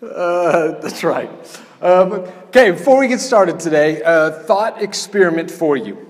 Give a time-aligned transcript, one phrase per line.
[0.00, 1.28] Uh, that's right.
[1.82, 2.12] Um,
[2.48, 6.08] okay, before we get started today, a thought experiment for you.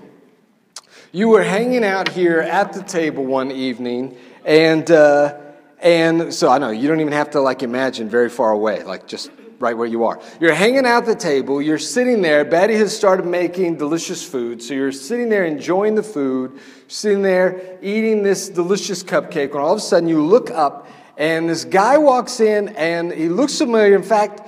[1.11, 4.15] You were hanging out here at the table one evening,
[4.45, 5.39] and uh,
[5.79, 9.07] and so I know you don't even have to like imagine very far away, like
[9.07, 10.21] just right where you are.
[10.39, 12.45] You're hanging out the table, you're sitting there.
[12.45, 17.79] Betty has started making delicious food, so you're sitting there enjoying the food, sitting there
[17.81, 19.53] eating this delicious cupcake.
[19.53, 20.87] When all of a sudden you look up
[21.19, 23.95] and this guy walks in and he looks familiar.
[23.95, 24.47] In fact,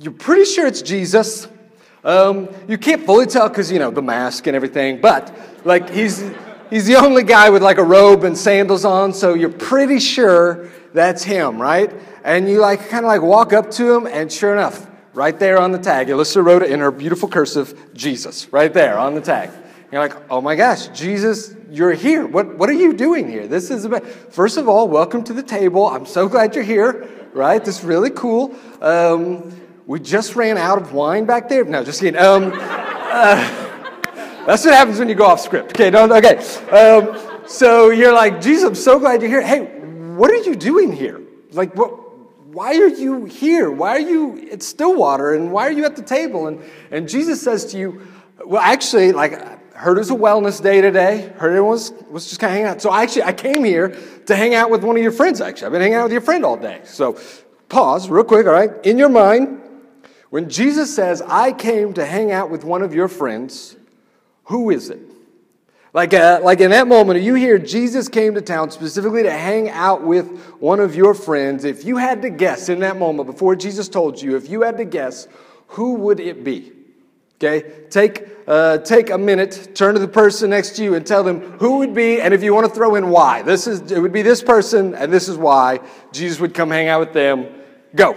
[0.00, 1.48] you're pretty sure it's Jesus.
[2.02, 6.30] Um, you can't fully tell because, you know, the mask and everything, but like he's,
[6.68, 10.68] he's the only guy with like a robe and sandals on, so you're pretty sure
[10.92, 11.90] that's him, right?
[12.24, 15.58] And you like kind of like walk up to him, and sure enough, right there
[15.58, 19.20] on the tag, Alyssa wrote it in her beautiful cursive, Jesus, right there on the
[19.20, 19.50] tag.
[19.94, 22.26] You're like, oh my gosh, Jesus, you're here.
[22.26, 23.46] What, what are you doing here?
[23.46, 25.86] This is about, first of all, welcome to the table.
[25.86, 27.64] I'm so glad you're here, right?
[27.64, 28.56] This is really cool.
[28.80, 31.62] Um, we just ran out of wine back there.
[31.62, 32.20] No, just kidding.
[32.20, 33.36] Um, uh,
[34.44, 35.76] that's what happens when you go off script.
[35.76, 36.38] Okay, don't, okay.
[36.72, 39.42] Um, so you're like, Jesus, I'm so glad you're here.
[39.42, 39.60] Hey,
[40.16, 41.22] what are you doing here?
[41.52, 43.70] Like, what, why are you here?
[43.70, 45.34] Why are you at Stillwater?
[45.34, 46.48] And why are you at the table?
[46.48, 48.04] And, and Jesus says to you,
[48.44, 51.32] well, actually, like, heard it was a wellness day today.
[51.36, 52.82] Heard everyone was, was just kind of hanging out.
[52.82, 55.66] So I actually, I came here to hang out with one of your friends, actually.
[55.66, 56.80] I've been hanging out with your friend all day.
[56.84, 57.18] So
[57.68, 58.70] pause real quick, all right?
[58.84, 59.60] In your mind,
[60.30, 63.76] when Jesus says, I came to hang out with one of your friends,
[64.44, 65.00] who is it?
[65.92, 69.70] Like, uh, like in that moment, you hear Jesus came to town specifically to hang
[69.70, 70.26] out with
[70.58, 71.64] one of your friends.
[71.64, 74.76] If you had to guess in that moment, before Jesus told you, if you had
[74.78, 75.28] to guess,
[75.68, 76.72] who would it be?
[77.36, 81.24] Okay, take, uh, take a minute, turn to the person next to you and tell
[81.24, 83.42] them who would be, and if you want to throw in why.
[83.42, 85.80] This is, it would be this person, and this is why
[86.12, 87.48] Jesus would come hang out with them.
[87.94, 88.16] Go.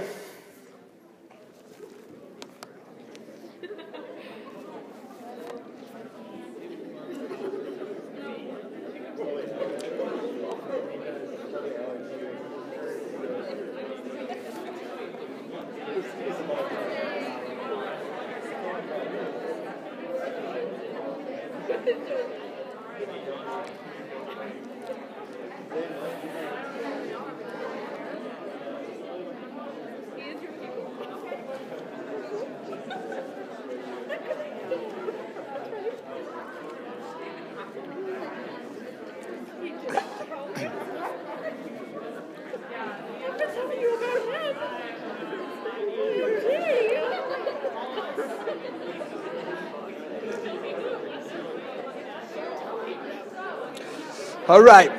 [54.58, 54.92] All right.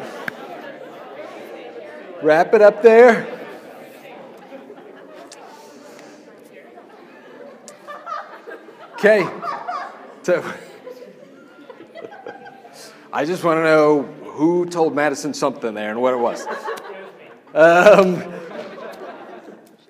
[2.22, 3.26] Wrap it up there.
[8.92, 9.28] Okay.
[10.22, 10.54] So
[13.12, 16.46] I just want to know who told Madison something there and what it was.
[17.52, 18.32] Um,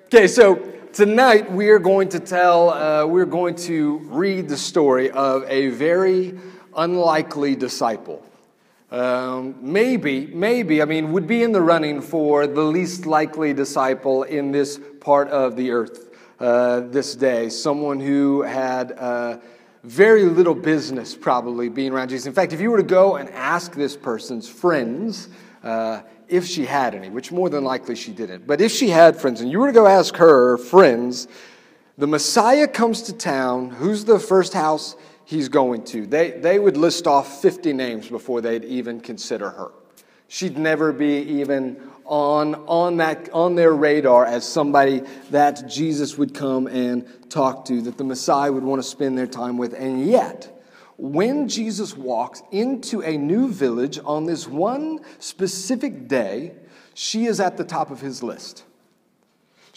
[0.07, 0.55] okay, so
[0.95, 5.69] tonight we are going to tell, uh, we're going to read the story of a
[5.69, 6.41] very
[6.75, 8.25] unlikely disciple.
[8.91, 14.23] Um, maybe, maybe, I mean, would be in the running for the least likely disciple
[14.23, 16.09] in this part of the earth
[16.41, 17.51] uh, this day.
[17.51, 19.39] Someone who had uh,
[19.85, 22.27] very little business probably being around Jesus.
[22.27, 25.29] In fact, if you were to go and ask this person's friends,
[25.63, 29.17] uh, if she had any, which more than likely she didn't, but if she had
[29.17, 31.29] friends, and you were to go ask her friends,
[31.99, 34.97] the Messiah comes to town, who's the first house
[35.29, 36.07] he's going to.
[36.07, 39.73] They, they would list off 50 names before they'd even consider her.
[40.27, 46.35] She'd never be even on, on, that, on their radar as somebody that Jesus would
[46.35, 49.75] come and talk to, that the Messiah would want to spend their time with.
[49.75, 50.63] And yet,
[50.97, 56.55] when Jesus walks into a new village on this one specific day,
[56.95, 58.65] she is at the top of his list.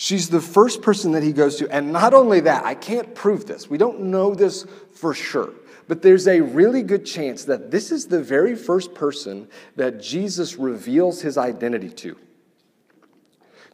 [0.01, 1.69] She's the first person that he goes to.
[1.69, 3.69] And not only that, I can't prove this.
[3.69, 4.65] We don't know this
[4.95, 5.53] for sure.
[5.87, 10.55] But there's a really good chance that this is the very first person that Jesus
[10.55, 12.17] reveals his identity to.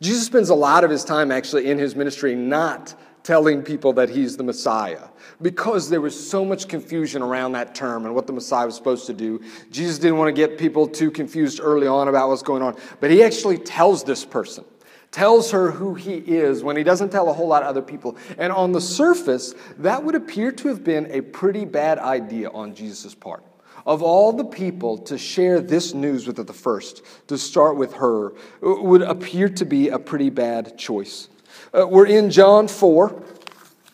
[0.01, 2.93] Jesus spends a lot of his time actually in his ministry not
[3.23, 5.07] telling people that he's the Messiah
[5.41, 9.07] because there was so much confusion around that term and what the Messiah was supposed
[9.07, 9.41] to do.
[9.71, 13.11] Jesus didn't want to get people too confused early on about what's going on, but
[13.11, 14.65] he actually tells this person
[15.11, 18.17] tells her who he is when he doesn't tell a whole lot of other people.
[18.37, 22.75] And on the surface, that would appear to have been a pretty bad idea on
[22.75, 23.43] Jesus' part.
[23.85, 27.93] Of all the people to share this news with at the first, to start with
[27.93, 31.29] her, would appear to be a pretty bad choice.
[31.73, 33.23] Uh, we're in John 4,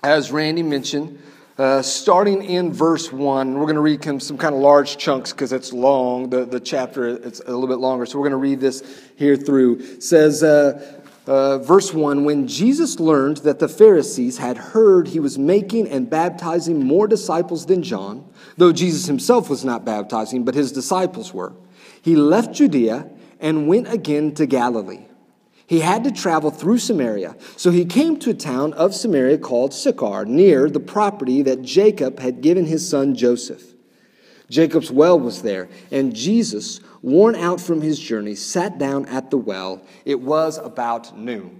[0.03, 1.21] as Randy mentioned,
[1.57, 3.53] uh, starting in verse 1.
[3.53, 6.29] We're going to read some kind of large chunks because it's long.
[6.29, 8.07] The, the chapter it's a little bit longer.
[8.07, 8.83] So we're going to read this
[9.15, 9.77] here through.
[9.79, 15.19] It says, uh, uh, verse 1 When Jesus learned that the Pharisees had heard he
[15.19, 18.27] was making and baptizing more disciples than John,
[18.57, 21.53] though Jesus himself was not baptizing, but his disciples were,
[22.01, 23.09] he left Judea
[23.39, 25.05] and went again to Galilee.
[25.65, 29.73] He had to travel through Samaria, so he came to a town of Samaria called
[29.73, 33.73] Sychar, near the property that Jacob had given his son Joseph.
[34.49, 39.37] Jacob's well was there, and Jesus, worn out from his journey, sat down at the
[39.37, 39.85] well.
[40.05, 41.59] It was about noon.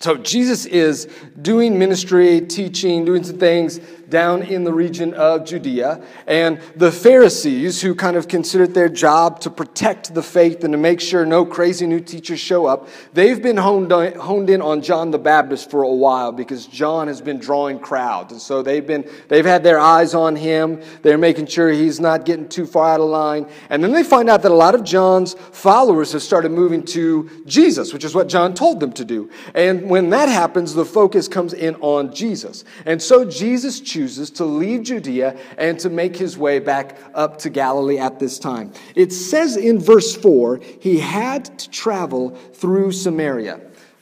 [0.00, 1.08] So Jesus is
[1.40, 3.78] doing ministry, teaching, doing some things
[4.08, 6.04] down in the region of Judea.
[6.26, 10.78] And the Pharisees, who kind of considered their job to protect the faith and to
[10.78, 15.10] make sure no crazy new teachers show up, they've been honed, honed in on John
[15.10, 18.32] the Baptist for a while because John has been drawing crowds.
[18.32, 20.82] And so they've been, they've had their eyes on him.
[21.02, 23.48] They're making sure he's not getting too far out of line.
[23.70, 27.30] And then they find out that a lot of John's followers have started moving to
[27.46, 29.30] Jesus, which is what John told them to do.
[29.54, 32.64] And when that happens, the focus comes in on Jesus.
[32.86, 37.50] And so Jesus chooses to leave Judea and to make his way back up to
[37.50, 38.72] Galilee at this time.
[38.94, 43.60] It says in verse 4 he had to travel through Samaria.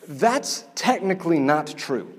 [0.09, 2.13] That's technically not true.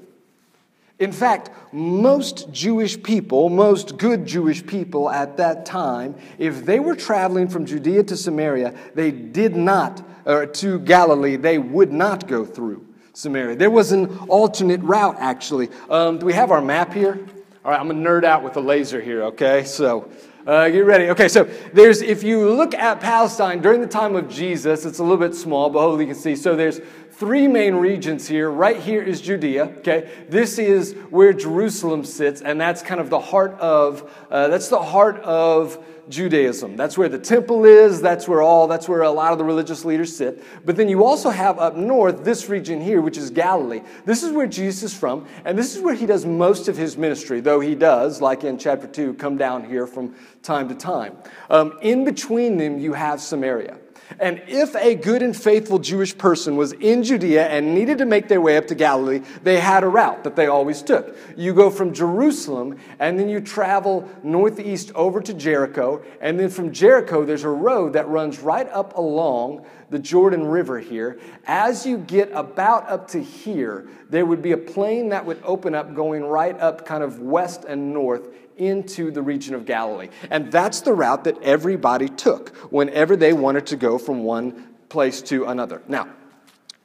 [1.00, 6.96] In fact, most Jewish people, most good Jewish people at that time, if they were
[6.96, 12.46] traveling from Judea to Samaria, they did not, or to Galilee, they would not go
[12.46, 13.56] through Samaria.
[13.56, 15.70] There was an alternate route, actually.
[15.90, 17.20] Um, do we have our map here?
[17.66, 19.64] All right, I'm to nerd out with a laser here, okay?
[19.64, 20.10] So
[20.46, 21.10] uh, get ready.
[21.12, 25.02] Okay, so there's, if you look at Palestine during the time of Jesus, it's a
[25.02, 26.36] little bit small, but hopefully you can see.
[26.36, 26.82] So there's
[27.12, 28.52] three main regions here.
[28.52, 30.26] Right here is Judea, okay?
[30.28, 34.82] This is where Jerusalem sits, and that's kind of the heart of, uh, that's the
[34.82, 36.76] heart of Judaism.
[36.76, 39.86] That's where the temple is, that's where all, that's where a lot of the religious
[39.86, 40.44] leaders sit.
[40.66, 43.82] But then you also have up north this region here, which is Galilee.
[44.06, 46.98] This is where Jesus is from, and this is where he does most of his
[46.98, 51.18] ministry, though he does, like in chapter 2, come down here from time to time.
[51.50, 53.78] Um, in between them, you have Samaria.
[54.20, 58.28] And if a good and faithful Jewish person was in Judea and needed to make
[58.28, 61.16] their way up to Galilee, they had a route that they always took.
[61.36, 66.04] You go from Jerusalem and then you travel northeast over to Jericho.
[66.22, 70.80] And then from Jericho, there's a road that runs right up along the Jordan River
[70.80, 71.20] here.
[71.46, 75.76] As you get about up to here, there would be a plain that would open
[75.76, 78.28] up going right up kind of west and north
[78.58, 80.10] into the region of Galilee.
[80.30, 85.22] And that's the route that everybody took whenever they wanted to go from one place
[85.24, 85.82] to another.
[85.88, 86.08] Now,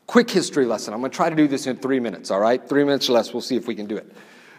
[0.06, 0.94] quick history lesson.
[0.94, 2.66] I'm going to try to do this in three minutes, all right?
[2.66, 3.32] Three minutes or less.
[3.32, 4.10] We'll see if we can do it.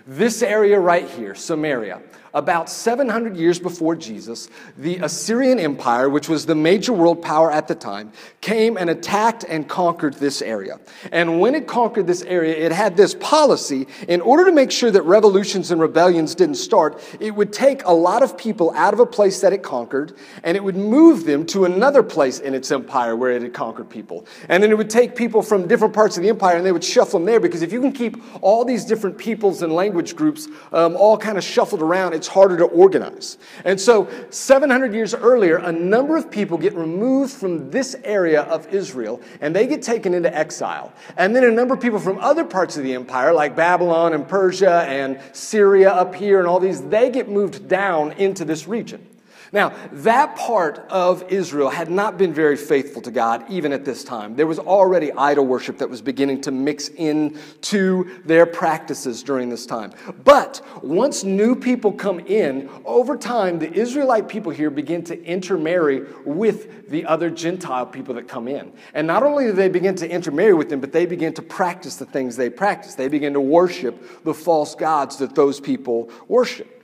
[0.08, 2.02] This area right here, Samaria,
[2.34, 7.68] about 700 years before Jesus, the Assyrian Empire, which was the major world power at
[7.68, 8.12] the time,
[8.42, 10.80] came and attacked and conquered this area.
[11.12, 14.92] And when it conquered this area, it had this policy in order to make sure
[14.92, 19.00] that revolutions and rebellions didn't start, it would take a lot of people out of
[19.00, 22.72] a place that it conquered and it would move them to another place in its
[22.72, 24.26] empire where it had conquered people.
[24.48, 26.84] And then it would take people from different parts of the empire and they would
[26.84, 30.48] shuffle them there because if you can keep all these different peoples and language groups
[30.72, 33.38] um, all kind of shuffled around, it's harder to organize.
[33.64, 38.68] And so, 700 years earlier, a number of people get removed from this area of
[38.74, 40.94] Israel and they get taken into exile.
[41.18, 44.28] And then a number of people from other parts of the empire, like Babylon and
[44.28, 49.06] Persia and Syria up here and all these, they get moved down into this region.
[49.52, 54.04] Now, that part of Israel had not been very faithful to God even at this
[54.04, 54.36] time.
[54.36, 59.66] There was already idol worship that was beginning to mix into their practices during this
[59.66, 59.92] time.
[60.24, 66.06] But once new people come in, over time, the Israelite people here begin to intermarry
[66.26, 68.72] with the other Gentile people that come in.
[68.94, 71.96] And not only do they begin to intermarry with them, but they begin to practice
[71.96, 72.96] the things they practice.
[72.96, 76.79] They begin to worship the false gods that those people worship.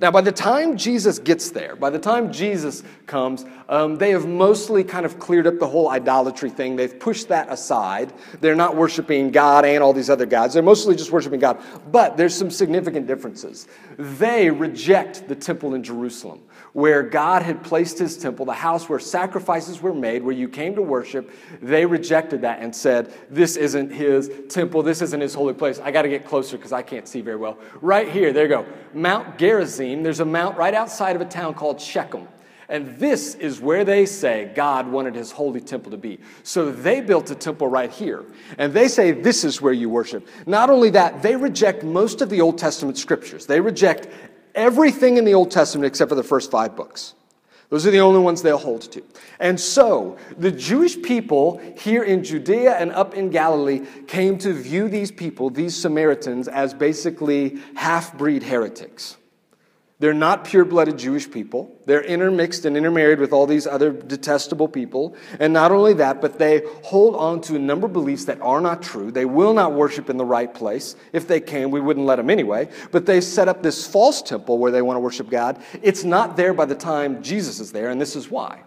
[0.00, 4.26] Now, by the time Jesus gets there, by the time Jesus comes, um, they have
[4.26, 6.76] mostly kind of cleared up the whole idolatry thing.
[6.76, 8.12] They've pushed that aside.
[8.40, 10.54] They're not worshiping God and all these other gods.
[10.54, 11.60] They're mostly just worshiping God.
[11.90, 13.68] But there's some significant differences.
[13.98, 16.40] They reject the temple in Jerusalem
[16.74, 20.74] where God had placed his temple, the house where sacrifices were made, where you came
[20.74, 21.30] to worship,
[21.62, 25.78] they rejected that and said, This isn't his temple, this isn't his holy place.
[25.78, 27.58] I got to get closer because I can't see very well.
[27.80, 28.66] Right here, there you go.
[28.92, 32.26] Mount Gerizim, there's a mount right outside of a town called Shechem.
[32.68, 36.18] And this is where they say God wanted his holy temple to be.
[36.42, 38.24] So they built a temple right here.
[38.58, 40.26] And they say this is where you worship.
[40.44, 43.46] Not only that, they reject most of the Old Testament scriptures.
[43.46, 44.08] They reject
[44.54, 47.14] everything in the Old Testament except for the first five books.
[47.70, 49.02] Those are the only ones they'll hold to.
[49.40, 54.88] And so, the Jewish people here in Judea and up in Galilee came to view
[54.88, 59.16] these people, these Samaritans, as basically half breed heretics.
[60.00, 61.80] They're not pure blooded Jewish people.
[61.86, 65.14] They're intermixed and intermarried with all these other detestable people.
[65.38, 68.60] And not only that, but they hold on to a number of beliefs that are
[68.60, 69.12] not true.
[69.12, 70.96] They will not worship in the right place.
[71.12, 72.70] If they can, we wouldn't let them anyway.
[72.90, 75.62] But they set up this false temple where they want to worship God.
[75.80, 78.62] It's not there by the time Jesus is there, and this is why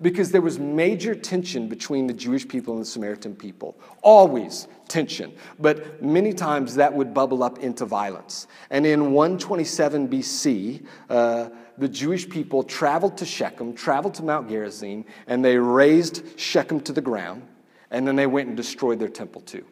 [0.00, 3.78] because there was major tension between the Jewish people and the Samaritan people.
[4.02, 5.32] Always tension.
[5.58, 8.46] But many times that would bubble up into violence.
[8.70, 11.48] And in 127 BC, uh,
[11.78, 16.92] the Jewish people traveled to Shechem, traveled to Mount Gerizim, and they razed Shechem to
[16.92, 17.46] the ground,
[17.90, 19.64] and then they went and destroyed their temple too.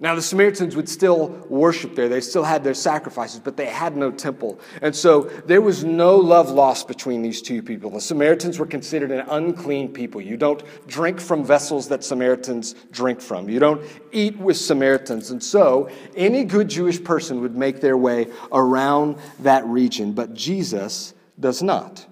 [0.00, 2.08] Now, the Samaritans would still worship there.
[2.08, 4.58] They still had their sacrifices, but they had no temple.
[4.82, 7.90] And so there was no love lost between these two people.
[7.90, 10.20] The Samaritans were considered an unclean people.
[10.20, 15.30] You don't drink from vessels that Samaritans drink from, you don't eat with Samaritans.
[15.30, 21.14] And so any good Jewish person would make their way around that region, but Jesus
[21.38, 22.04] does not.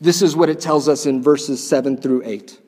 [0.00, 2.59] This is what it tells us in verses 7 through 8.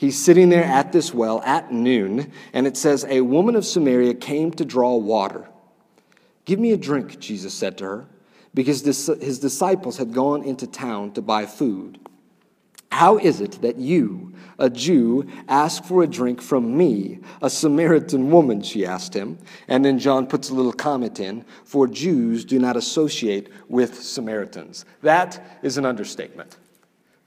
[0.00, 4.14] He's sitting there at this well at noon, and it says, A woman of Samaria
[4.14, 5.46] came to draw water.
[6.46, 8.06] Give me a drink, Jesus said to her,
[8.54, 11.98] because his disciples had gone into town to buy food.
[12.90, 18.30] How is it that you, a Jew, ask for a drink from me, a Samaritan
[18.30, 18.62] woman?
[18.62, 19.36] She asked him.
[19.68, 24.86] And then John puts a little comment in for Jews do not associate with Samaritans.
[25.02, 26.56] That is an understatement.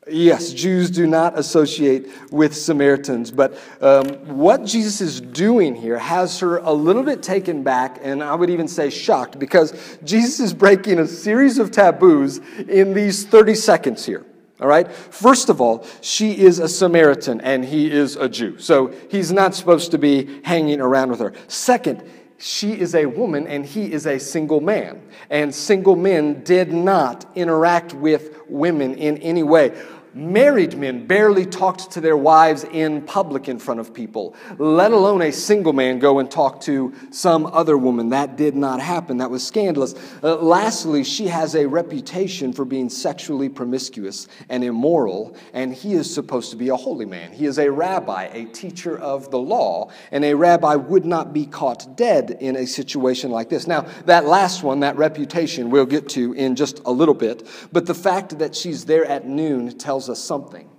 [0.10, 4.06] Yes, Jews do not associate with Samaritans, but um,
[4.38, 8.50] what Jesus is doing here has her a little bit taken back, and I would
[8.50, 14.06] even say shocked, because Jesus is breaking a series of taboos in these 30 seconds
[14.06, 14.26] here.
[14.60, 14.92] All right?
[14.92, 18.58] First of all, she is a Samaritan and he is a Jew.
[18.60, 21.34] So he's not supposed to be hanging around with her.
[21.48, 22.04] Second,
[22.38, 25.02] she is a woman and he is a single man.
[25.30, 29.80] And single men did not interact with women in any way.
[30.16, 35.24] Married men barely talked to their wives in public in front of people, let alone
[35.24, 38.10] a single man go and talk to some other woman.
[38.10, 39.18] That did not happen.
[39.18, 39.96] That was scandalous.
[40.22, 46.14] Uh, lastly, she has a reputation for being sexually promiscuous and immoral, and he is
[46.14, 47.32] supposed to be a holy man.
[47.32, 51.48] He is a rabbi, a teacher of the law, and a rabbi would not be
[51.48, 53.66] caught dead in a situation like this.
[53.66, 57.88] Now, that last one, that reputation, we'll get to in just a little bit, but
[57.88, 60.70] the fact that she's there at noon tells tells us something.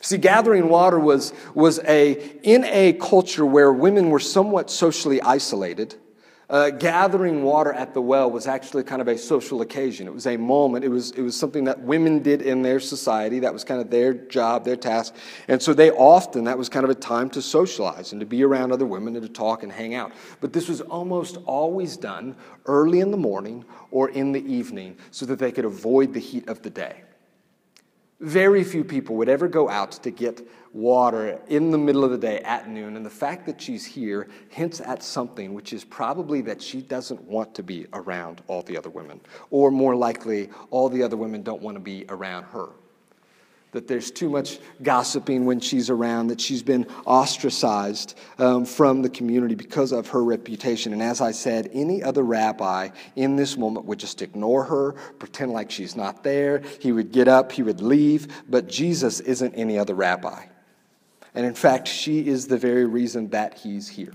[0.00, 5.96] See, gathering water was, was a, in a culture where women were somewhat socially isolated,
[6.48, 10.06] uh, gathering water at the well was actually kind of a social occasion.
[10.06, 10.84] It was a moment.
[10.84, 13.40] It was, it was something that women did in their society.
[13.40, 15.14] That was kind of their job, their task.
[15.48, 18.44] And so they often, that was kind of a time to socialize and to be
[18.44, 20.12] around other women and to talk and hang out.
[20.40, 22.36] But this was almost always done
[22.66, 26.48] early in the morning or in the evening so that they could avoid the heat
[26.48, 27.02] of the day.
[28.20, 32.18] Very few people would ever go out to get water in the middle of the
[32.18, 36.40] day at noon, and the fact that she's here hints at something, which is probably
[36.42, 39.20] that she doesn't want to be around all the other women,
[39.50, 42.70] or more likely, all the other women don't want to be around her
[43.76, 49.10] that there's too much gossiping when she's around, that she's been ostracized um, from the
[49.10, 50.94] community because of her reputation.
[50.94, 55.52] And as I said, any other rabbi in this moment would just ignore her, pretend
[55.52, 56.62] like she's not there.
[56.80, 58.28] He would get up, he would leave.
[58.48, 60.46] But Jesus isn't any other rabbi.
[61.34, 64.14] And in fact, she is the very reason that he's here.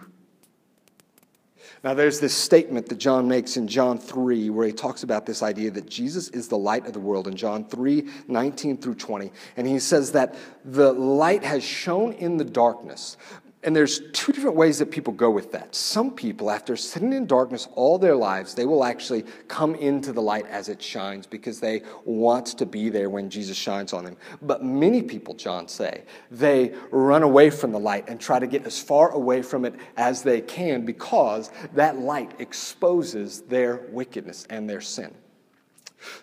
[1.83, 5.41] Now, there's this statement that John makes in John 3 where he talks about this
[5.41, 9.31] idea that Jesus is the light of the world in John 3 19 through 20.
[9.57, 13.17] And he says that the light has shone in the darkness,
[13.63, 15.75] and there's two different ways that people go with that.
[15.75, 20.22] Some people, after sitting in darkness all their lives, they will actually come into the
[20.22, 24.18] light as it shines because they want to be there when Jesus shines on them.
[24.41, 28.65] But many people, John say, they run away from the light and try to get
[28.65, 34.68] as far away from it as they can because that light exposes their wickedness and
[34.68, 35.13] their sin.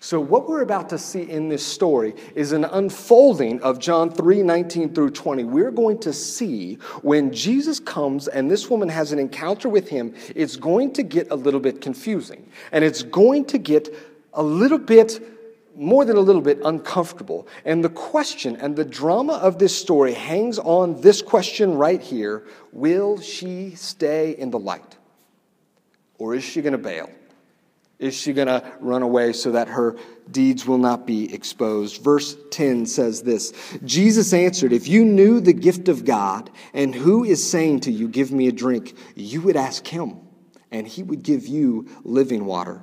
[0.01, 4.43] So, what we're about to see in this story is an unfolding of John 3
[4.43, 5.45] 19 through 20.
[5.45, 10.15] We're going to see when Jesus comes and this woman has an encounter with him,
[10.35, 12.51] it's going to get a little bit confusing.
[12.73, 13.95] And it's going to get
[14.33, 15.21] a little bit
[15.77, 17.47] more than a little bit uncomfortable.
[17.65, 22.45] And the question and the drama of this story hangs on this question right here
[22.73, 24.97] Will she stay in the light?
[26.19, 27.09] Or is she going to bail?
[27.99, 29.97] Is she going to run away so that her
[30.31, 32.01] deeds will not be exposed?
[32.03, 33.53] Verse 10 says this
[33.85, 38.07] Jesus answered, If you knew the gift of God and who is saying to you,
[38.07, 40.21] Give me a drink, you would ask him,
[40.71, 42.83] and he would give you living water.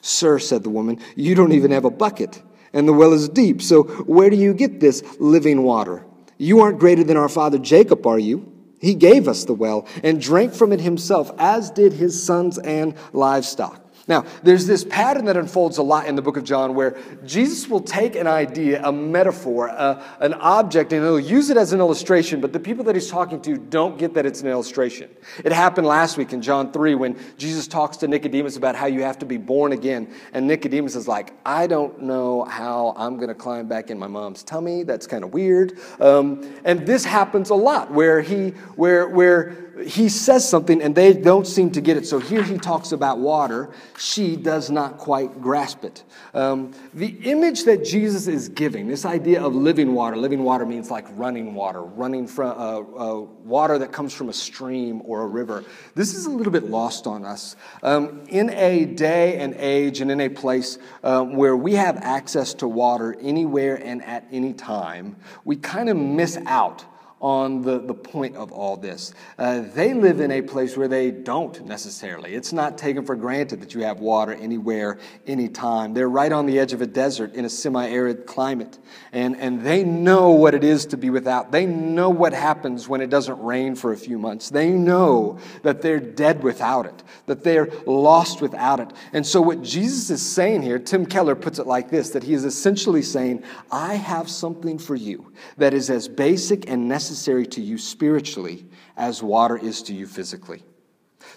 [0.00, 2.42] Sir, said the woman, you don't even have a bucket,
[2.72, 6.06] and the well is deep, so where do you get this living water?
[6.38, 8.52] You aren't greater than our father Jacob, are you?
[8.80, 12.94] He gave us the well and drank from it himself, as did his sons and
[13.12, 13.85] livestock.
[14.08, 17.68] Now, there's this pattern that unfolds a lot in the book of John where Jesus
[17.68, 21.80] will take an idea, a metaphor, a, an object, and he'll use it as an
[21.80, 25.10] illustration, but the people that he's talking to don't get that it's an illustration.
[25.44, 29.02] It happened last week in John 3 when Jesus talks to Nicodemus about how you
[29.02, 30.14] have to be born again.
[30.32, 34.06] And Nicodemus is like, I don't know how I'm going to climb back in my
[34.06, 34.84] mom's tummy.
[34.84, 35.80] That's kind of weird.
[35.98, 41.12] Um, and this happens a lot where he, where, where, he says something and they
[41.12, 42.06] don't seem to get it.
[42.06, 43.70] So here he talks about water.
[43.98, 46.04] She does not quite grasp it.
[46.32, 50.90] Um, the image that Jesus is giving, this idea of living water, living water means
[50.90, 55.26] like running water, running from uh, uh, water that comes from a stream or a
[55.26, 55.64] river.
[55.94, 57.56] This is a little bit lost on us.
[57.82, 62.54] Um, in a day and age and in a place um, where we have access
[62.54, 66.84] to water anywhere and at any time, we kind of miss out
[67.20, 69.14] on the, the point of all this.
[69.38, 72.34] Uh, they live in a place where they don't necessarily.
[72.34, 75.94] It's not taken for granted that you have water anywhere, anytime.
[75.94, 78.78] They're right on the edge of a desert in a semi arid climate.
[79.12, 81.52] And, and they know what it is to be without.
[81.52, 84.50] They know what happens when it doesn't rain for a few months.
[84.50, 88.92] They know that they're dead without it, that they're lost without it.
[89.14, 92.34] And so, what Jesus is saying here, Tim Keller puts it like this that he
[92.34, 93.42] is essentially saying,
[93.72, 98.66] I have something for you that is as basic and necessary necessary to you spiritually
[98.96, 100.60] as water is to you physically.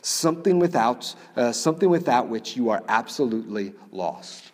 [0.01, 4.51] Something without, uh, something without which you are absolutely lost.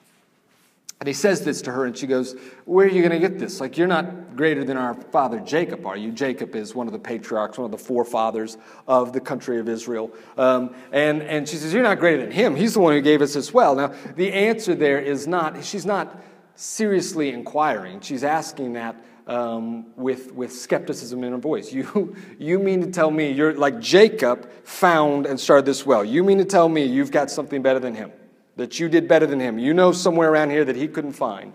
[1.00, 2.36] And he says this to her, and she goes,
[2.66, 3.62] Where are you going to get this?
[3.62, 6.12] Like, you're not greater than our father Jacob, are you?
[6.12, 10.12] Jacob is one of the patriarchs, one of the forefathers of the country of Israel.
[10.38, 12.58] Um, and, and she says, You're not greater than him.
[12.58, 13.76] He's the one who gave us this well.
[13.76, 16.22] Now, the answer there is not, she's not
[16.56, 18.02] seriously inquiring.
[18.02, 18.96] She's asking that
[19.28, 21.74] um, with, with skepticism in her voice.
[21.74, 26.06] You, you mean to tell me you're like Jacob found and started this well?
[26.06, 28.12] You mean to tell me you've got something better than him?
[28.56, 29.60] That you did better than him?
[29.60, 31.54] You know somewhere around here that he couldn't find.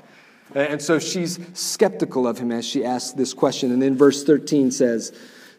[0.55, 3.71] And so she's skeptical of him as she asks this question.
[3.71, 5.13] And then verse 13 says,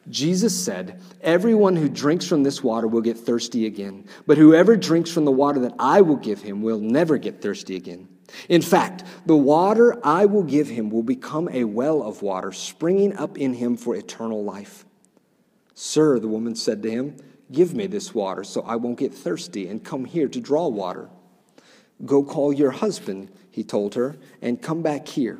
[0.09, 5.11] Jesus said, Everyone who drinks from this water will get thirsty again, but whoever drinks
[5.11, 8.07] from the water that I will give him will never get thirsty again.
[8.49, 13.15] In fact, the water I will give him will become a well of water springing
[13.17, 14.85] up in him for eternal life.
[15.73, 17.17] Sir, the woman said to him,
[17.51, 21.09] Give me this water so I won't get thirsty and come here to draw water.
[22.05, 25.39] Go call your husband, he told her, and come back here.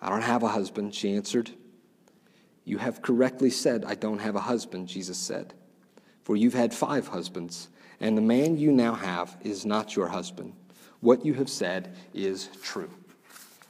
[0.00, 1.50] I don't have a husband, she answered.
[2.64, 5.54] You have correctly said, I don't have a husband, Jesus said.
[6.22, 7.68] For you've had five husbands,
[8.00, 10.54] and the man you now have is not your husband.
[11.04, 12.88] What you have said is true.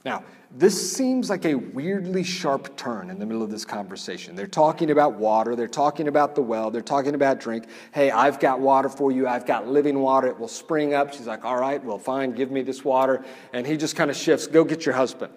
[0.05, 4.37] Now, this seems like a weirdly sharp turn in the middle of this conversation.
[4.37, 7.65] They're talking about water, they're talking about the well, they're talking about drink.
[7.93, 11.11] Hey, I've got water for you, I've got living water, it will spring up.
[11.11, 13.25] She's like, All right, well, fine, give me this water.
[13.51, 15.33] And he just kind of shifts, Go get your husband.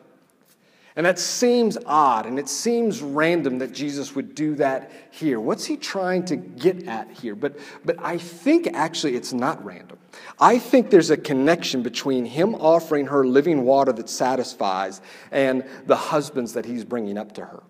[0.95, 5.41] And that seems odd and it seems random that Jesus would do that here.
[5.41, 7.35] What's he trying to get at here?
[7.35, 9.98] But, but I think actually it's not random.
[10.39, 15.97] I think there's a connection between him offering her living water that satisfies and the
[15.97, 17.63] husbands that he's bringing up to her.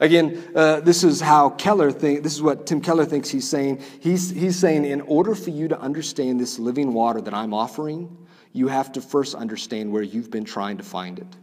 [0.00, 2.24] Again, uh, this is how Keller think.
[2.24, 3.82] This is what Tim Keller thinks he's saying.
[4.00, 8.16] He's, he's saying, in order for you to understand this living water that I'm offering,
[8.52, 11.36] you have to first understand where you've been trying to find it.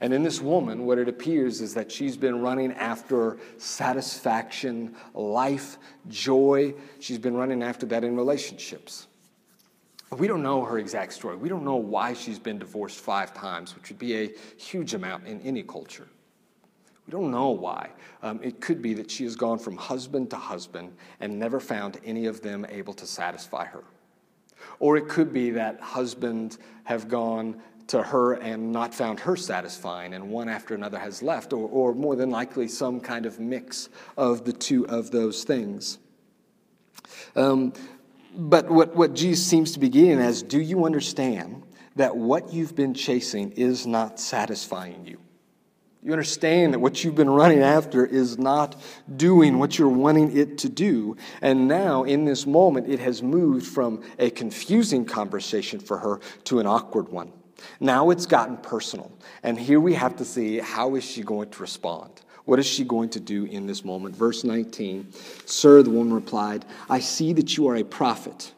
[0.00, 5.76] And in this woman, what it appears is that she's been running after satisfaction, life,
[6.08, 6.74] joy.
[7.00, 9.08] She's been running after that in relationships.
[10.10, 11.36] We don't know her exact story.
[11.36, 15.26] We don't know why she's been divorced five times, which would be a huge amount
[15.26, 16.08] in any culture.
[17.06, 17.90] We don't know why.
[18.22, 22.00] Um, it could be that she has gone from husband to husband and never found
[22.04, 23.84] any of them able to satisfy her.
[24.78, 27.60] Or it could be that husbands have gone
[27.90, 31.94] to her and not found her satisfying, and one after another has left, or, or
[31.94, 35.98] more than likely some kind of mix of the two of those things.
[37.34, 37.72] Um,
[38.34, 41.64] but what, what Jesus seems to be getting as do you understand
[41.96, 45.18] that what you've been chasing is not satisfying you.
[46.02, 48.80] You understand that what you've been running after is not
[49.14, 51.16] doing what you're wanting it to do.
[51.42, 56.58] And now, in this moment, it has moved from a confusing conversation for her to
[56.58, 57.32] an awkward one.
[57.78, 59.12] Now it's gotten personal.
[59.42, 62.20] And here we have to see how is she going to respond?
[62.44, 64.16] What is she going to do in this moment?
[64.16, 65.12] Verse 19
[65.46, 68.52] Sir, the woman replied, I see that you are a prophet.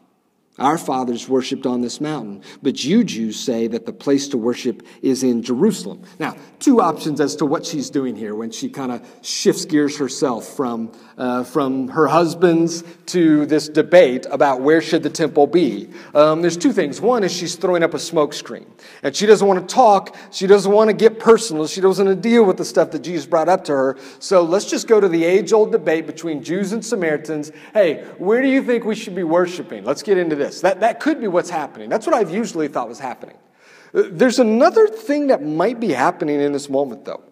[0.58, 4.82] Our fathers worshipped on this mountain, but you Jews say that the place to worship
[5.00, 6.02] is in Jerusalem.
[6.18, 9.96] Now, two options as to what she's doing here when she kind of shifts gears
[9.96, 15.90] herself from, uh, from her husband's to this debate about where should the temple be.
[16.14, 17.00] Um, there's two things.
[17.00, 18.66] One is she's throwing up a smokescreen,
[19.02, 20.16] and she doesn't want to talk.
[20.30, 21.66] She doesn't want to get personal.
[21.66, 23.96] She doesn't want to deal with the stuff that Jesus brought up to her.
[24.18, 27.52] So let's just go to the age-old debate between Jews and Samaritans.
[27.72, 29.84] Hey, where do you think we should be worshiping?
[29.84, 30.60] Let's get into this.
[30.60, 31.88] That, that could be what's happening.
[31.88, 33.36] That's what I've usually thought was happening.
[33.94, 37.22] Uh, there's another thing that might be happening in this moment, though.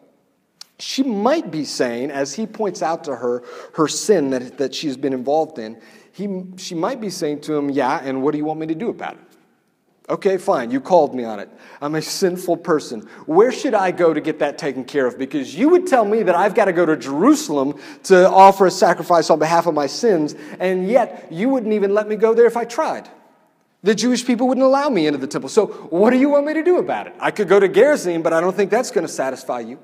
[0.81, 3.43] She might be saying, as he points out to her
[3.75, 5.81] her sin that, that she's been involved in,
[6.13, 8.75] he, she might be saying to him, Yeah, and what do you want me to
[8.75, 9.21] do about it?
[10.11, 11.49] Okay, fine, you called me on it.
[11.81, 13.03] I'm a sinful person.
[13.27, 15.17] Where should I go to get that taken care of?
[15.17, 18.73] Because you would tell me that I've got to go to Jerusalem to offer a
[18.73, 22.47] sacrifice on behalf of my sins, and yet you wouldn't even let me go there
[22.47, 23.09] if I tried.
[23.85, 25.49] The Jewish people wouldn't allow me into the temple.
[25.49, 27.15] So, what do you want me to do about it?
[27.21, 29.79] I could go to Gerizim, but I don't think that's going to satisfy you.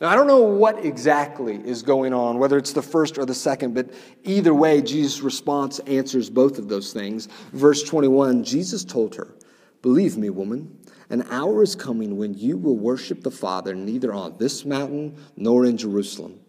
[0.00, 3.34] Now, I don't know what exactly is going on, whether it's the first or the
[3.34, 3.90] second, but
[4.24, 7.28] either way, Jesus' response answers both of those things.
[7.52, 9.34] Verse 21 Jesus told her,
[9.80, 10.78] Believe me, woman,
[11.08, 15.64] an hour is coming when you will worship the Father neither on this mountain nor
[15.64, 16.40] in Jerusalem.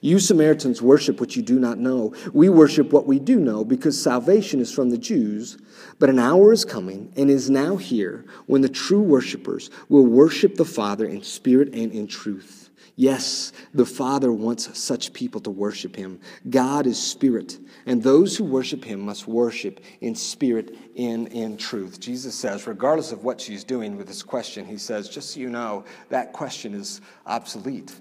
[0.00, 2.14] You Samaritans worship what you do not know.
[2.32, 5.58] We worship what we do know because salvation is from the Jews.
[5.98, 10.56] But an hour is coming and is now here when the true worshipers will worship
[10.56, 12.65] the Father in spirit and in truth.
[12.98, 16.18] Yes, the Father wants such people to worship him.
[16.48, 22.00] God is spirit, and those who worship him must worship in spirit and in truth.
[22.00, 25.50] Jesus says, regardless of what she's doing with this question, he says, just so you
[25.50, 27.94] know, that question is obsolete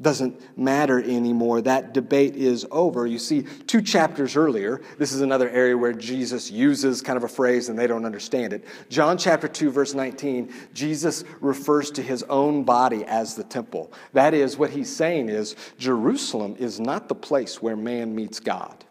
[0.00, 1.62] doesn't matter anymore.
[1.62, 3.06] That debate is over.
[3.06, 7.28] You see, two chapters earlier, this is another area where Jesus uses kind of a
[7.28, 8.66] phrase and they don't understand it.
[8.90, 13.90] John chapter 2, verse 19, Jesus refers to his own body as the temple.
[14.12, 18.84] That is, what he's saying is Jerusalem is not the place where man meets God.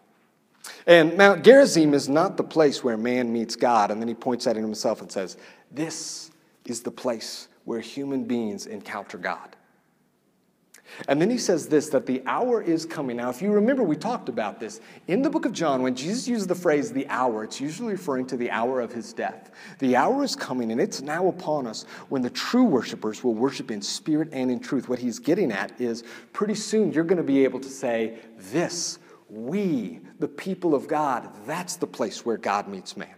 [0.87, 3.91] And Mount Gerizim is not the place where man meets God.
[3.91, 5.37] And then he points at himself and says,
[5.71, 6.31] This
[6.65, 9.54] is the place where human beings encounter God.
[11.07, 13.17] And then he says this that the hour is coming.
[13.17, 14.81] Now, if you remember, we talked about this.
[15.07, 18.25] In the book of John, when Jesus uses the phrase the hour, it's usually referring
[18.27, 19.51] to the hour of his death.
[19.79, 23.71] The hour is coming, and it's now upon us when the true worshipers will worship
[23.71, 24.89] in spirit and in truth.
[24.89, 26.03] What he's getting at is
[26.33, 28.19] pretty soon you're going to be able to say,
[28.51, 33.15] This, we, the people of God, that's the place where God meets man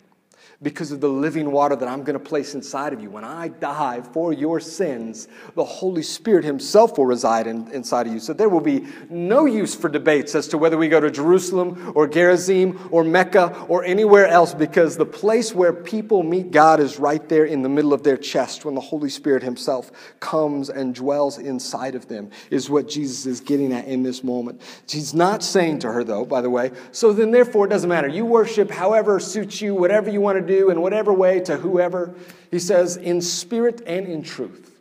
[0.64, 3.12] because of the living water that I'm going to place inside of you.
[3.12, 8.14] When I die for your sins, the Holy Spirit Himself will reside in, inside of
[8.14, 8.20] you.
[8.20, 11.94] So there will be no use for debates as to whether we go to Jerusalem
[11.96, 16.98] or Gerizim or Mecca or anywhere else because the place where people meet God is
[16.98, 20.96] right there in the middle of their chest when the Holy Spirit Himself comes and
[20.96, 24.62] dwells inside of them, is what Jesus is getting at in this moment.
[24.90, 28.08] He's not saying to her, though, by the way, so then therefore it doesn't matter.
[28.08, 32.16] You worship however suits you, whatever you want to do in whatever way to whoever.
[32.50, 34.78] He says, in spirit and in truth.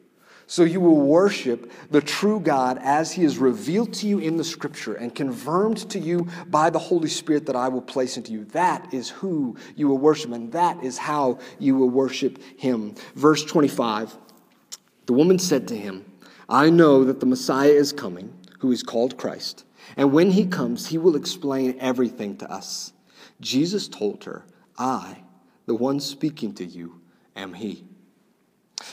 [0.48, 4.44] So you will worship the true God as he is revealed to you in the
[4.44, 8.44] scripture and confirmed to you by the Holy Spirit that I will place into you.
[8.46, 12.94] That is who you will worship, and that is how you will worship him.
[13.16, 14.16] Verse 25
[15.07, 16.05] The woman said to him,
[16.48, 19.64] I know that the Messiah is coming, who is called Christ,
[19.96, 22.92] and when he comes, he will explain everything to us.
[23.40, 24.46] Jesus told her,
[24.79, 25.22] I
[25.66, 27.00] the one speaking to you
[27.37, 27.85] am He.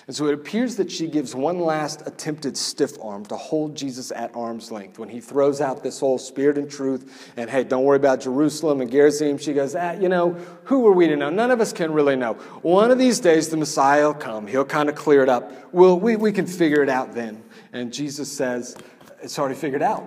[0.07, 4.11] And so it appears that she gives one last attempted stiff arm to hold Jesus
[4.11, 4.97] at arm's length.
[4.97, 8.79] When he throws out this whole spirit and truth, and hey, don't worry about Jerusalem
[8.79, 10.31] and Gerizim, she goes, ah, you know,
[10.65, 11.29] who are we to know?
[11.29, 12.33] None of us can really know.
[12.61, 14.47] One of these days, the Messiah will come.
[14.47, 15.51] He'll kind of clear it up.
[15.73, 17.43] Well, we, we can figure it out then.
[17.73, 18.77] And Jesus says,
[19.21, 20.03] it's already figured out.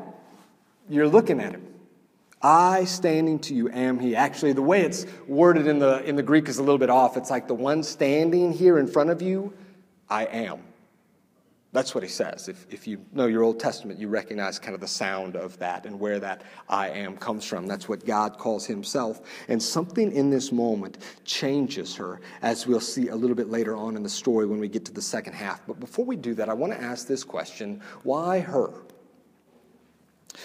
[0.88, 1.66] You're looking at him.
[2.42, 4.14] I standing to you am he.
[4.14, 7.16] Actually, the way it's worded in the, in the Greek is a little bit off.
[7.16, 9.52] It's like the one standing here in front of you,
[10.08, 10.60] I am.
[11.76, 12.48] That's what he says.
[12.48, 15.84] If, if you know your Old Testament, you recognize kind of the sound of that
[15.84, 17.66] and where that I am comes from.
[17.66, 19.20] That's what God calls himself.
[19.48, 20.96] And something in this moment
[21.26, 24.68] changes her, as we'll see a little bit later on in the story when we
[24.68, 25.66] get to the second half.
[25.66, 28.72] But before we do that, I want to ask this question why her?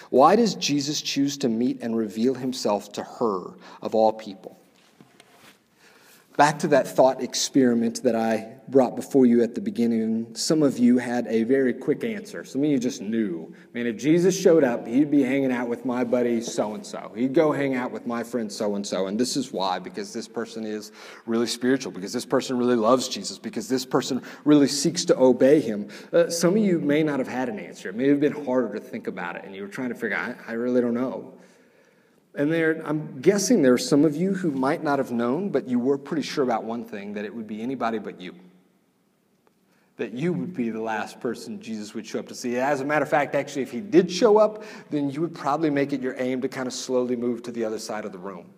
[0.10, 4.60] Why does Jesus choose to meet and reveal himself to her, of all people?
[6.38, 10.80] Back to that thought experiment that I brought before you at the beginning, some of
[10.80, 12.46] you had a very quick answer.
[12.46, 13.54] Some of you just knew.
[13.74, 17.12] Man, if Jesus showed up, he'd be hanging out with my buddy so and so.
[17.14, 19.08] He'd go hang out with my friend so and so.
[19.08, 20.94] And this is why because this person is
[21.26, 25.60] really spiritual, because this person really loves Jesus, because this person really seeks to obey
[25.60, 25.90] him.
[26.14, 27.90] Uh, some of you may not have had an answer.
[27.90, 30.16] It may have been harder to think about it, and you were trying to figure
[30.16, 31.34] out, I, I really don't know.
[32.34, 35.68] And there, I'm guessing there are some of you who might not have known, but
[35.68, 38.34] you were pretty sure about one thing that it would be anybody but you.
[40.02, 42.58] That you would be the last person Jesus would show up to see.
[42.58, 45.70] As a matter of fact, actually, if he did show up, then you would probably
[45.70, 48.18] make it your aim to kind of slowly move to the other side of the
[48.18, 48.50] room,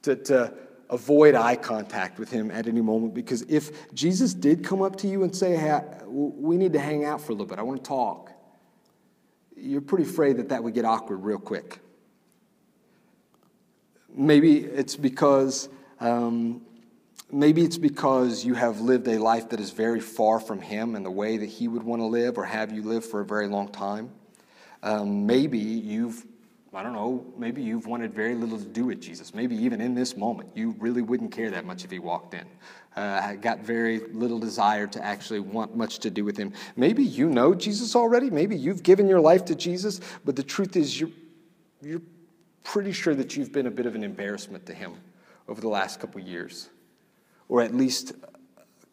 [0.00, 0.54] to, to
[0.88, 3.12] avoid eye contact with him at any moment.
[3.12, 7.04] Because if Jesus did come up to you and say, hey, we need to hang
[7.04, 8.32] out for a little bit, I want to talk,
[9.58, 11.80] you're pretty afraid that that would get awkward real quick.
[14.08, 15.68] Maybe it's because
[16.00, 16.62] um,
[17.30, 21.04] maybe it's because you have lived a life that is very far from Him and
[21.04, 23.48] the way that He would want to live, or have you live for a very
[23.48, 24.10] long time.
[24.82, 26.24] Um, maybe you've
[26.76, 29.32] I don't know, maybe you've wanted very little to do with Jesus.
[29.32, 32.44] Maybe even in this moment, you really wouldn't care that much if he walked in.
[32.94, 36.52] Uh, got very little desire to actually want much to do with him.
[36.76, 38.28] Maybe you know Jesus already.
[38.28, 41.10] Maybe you've given your life to Jesus, but the truth is you're,
[41.80, 42.02] you're
[42.62, 44.96] pretty sure that you've been a bit of an embarrassment to him
[45.48, 46.68] over the last couple years,
[47.48, 48.12] or at least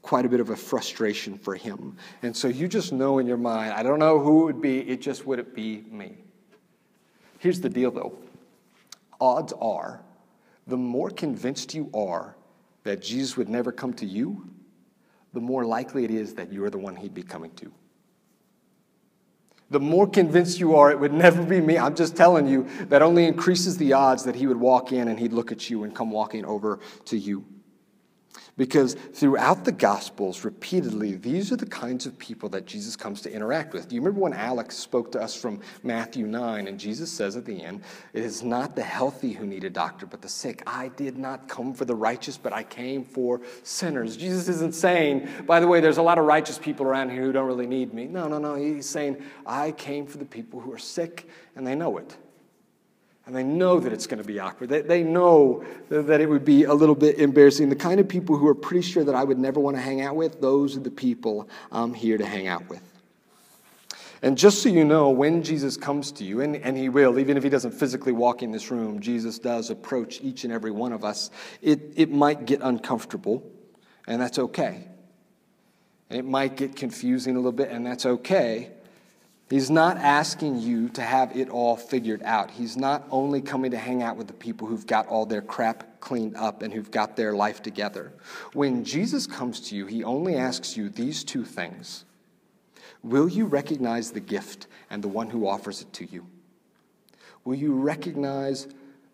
[0.01, 1.95] quite a bit of a frustration for him.
[2.21, 4.79] And so you just know in your mind, I don't know who it would be,
[4.79, 6.17] it just wouldn't be me.
[7.39, 8.17] Here's the deal though
[9.19, 10.01] odds are,
[10.67, 12.35] the more convinced you are
[12.83, 14.49] that Jesus would never come to you,
[15.33, 17.71] the more likely it is that you're the one he'd be coming to
[19.73, 21.77] the more convinced you are it would never be me.
[21.77, 25.19] I'm just telling you, that only increases the odds that he would walk in and
[25.19, 27.43] he'd look at you and come walking over to you.
[28.55, 33.31] Because throughout the Gospels, repeatedly, these are the kinds of people that Jesus comes to
[33.31, 33.87] interact with.
[33.87, 37.45] Do you remember when Alex spoke to us from Matthew 9, and Jesus says at
[37.45, 37.81] the end,
[38.13, 40.61] It is not the healthy who need a doctor, but the sick.
[40.67, 44.15] I did not come for the righteous, but I came for sinners.
[44.15, 47.31] Jesus isn't saying, by the way, there's a lot of righteous people around here who
[47.31, 48.05] don't really need me.
[48.05, 48.53] No, no, no.
[48.53, 52.15] He's saying, I came for the people who are sick, and they know it.
[53.25, 54.69] And they know that it's going to be awkward.
[54.69, 57.69] They, they know that it would be a little bit embarrassing.
[57.69, 60.01] The kind of people who are pretty sure that I would never want to hang
[60.01, 62.81] out with, those are the people I'm here to hang out with.
[64.21, 67.35] And just so you know, when Jesus comes to you, and, and he will, even
[67.35, 70.93] if he doesn't physically walk in this room, Jesus does approach each and every one
[70.93, 71.29] of us,
[71.61, 73.43] it, it might get uncomfortable,
[74.07, 74.87] and that's okay.
[76.09, 78.71] And it might get confusing a little bit, and that's okay.
[79.53, 82.49] He's not asking you to have it all figured out.
[82.49, 85.99] He's not only coming to hang out with the people who've got all their crap
[85.99, 88.13] cleaned up and who've got their life together.
[88.53, 92.03] When Jesus comes to you, he only asks you these two things
[93.03, 96.25] Will you recognize the gift and the one who offers it to you?
[97.45, 98.67] Will you recognize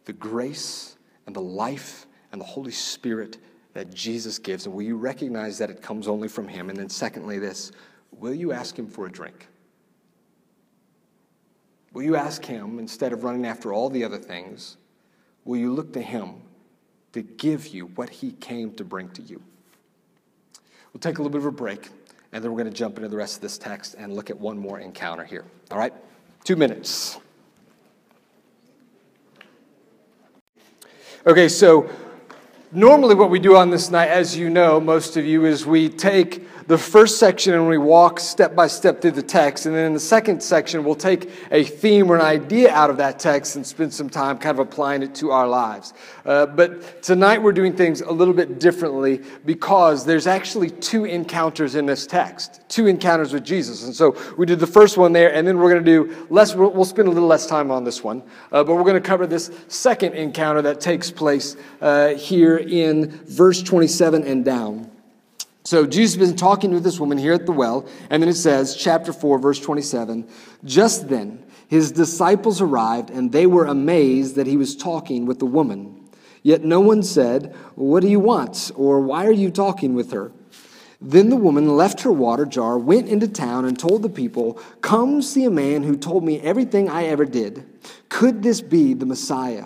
[0.06, 0.96] the grace
[1.28, 3.40] and the life and the Holy Spirit
[3.74, 4.66] that Jesus gives?
[4.66, 6.70] And will you recognize that it comes only from him?
[6.70, 7.74] And then, secondly, this
[8.18, 9.50] will you ask him for a drink?
[11.94, 14.78] Will you ask Him, instead of running after all the other things,
[15.44, 16.42] will you look to Him
[17.14, 19.42] to give you what He came to bring to you?
[20.94, 21.90] We'll take a little bit of a break,
[22.32, 24.40] and then we're going to jump into the rest of this text and look at
[24.40, 25.46] one more encounter here.
[25.72, 25.94] All right?
[26.44, 27.18] Two minutes.
[31.28, 31.90] Okay, so
[32.72, 35.90] normally what we do on this night, as you know, most of you, is we
[35.90, 39.66] take the first section and we walk step by step through the text.
[39.66, 42.98] And then in the second section, we'll take a theme or an idea out of
[42.98, 45.96] that text and spend some time kind of applying it to our lives.
[46.26, 51.74] Uh, but tonight we're doing things a little bit differently because there's actually two encounters
[51.74, 53.84] in this text, two encounters with Jesus.
[53.86, 56.54] And so we did the first one there, and then we're going to do less,
[56.54, 58.22] we'll spend a little less time on this one.
[58.52, 63.10] Uh, but we're going to cover this second encounter that takes place uh, here in
[63.26, 64.92] verse 27 and down.
[65.70, 68.38] So Jesus has been talking with this woman here at the well, and then it
[68.38, 70.28] says, chapter 4, verse 27
[70.64, 75.46] Just then his disciples arrived, and they were amazed that he was talking with the
[75.46, 76.10] woman.
[76.42, 78.72] Yet no one said, What do you want?
[78.74, 80.32] or Why are you talking with her?
[81.00, 85.22] Then the woman left her water jar, went into town, and told the people, Come
[85.22, 87.64] see a man who told me everything I ever did.
[88.10, 89.66] Could this be the Messiah?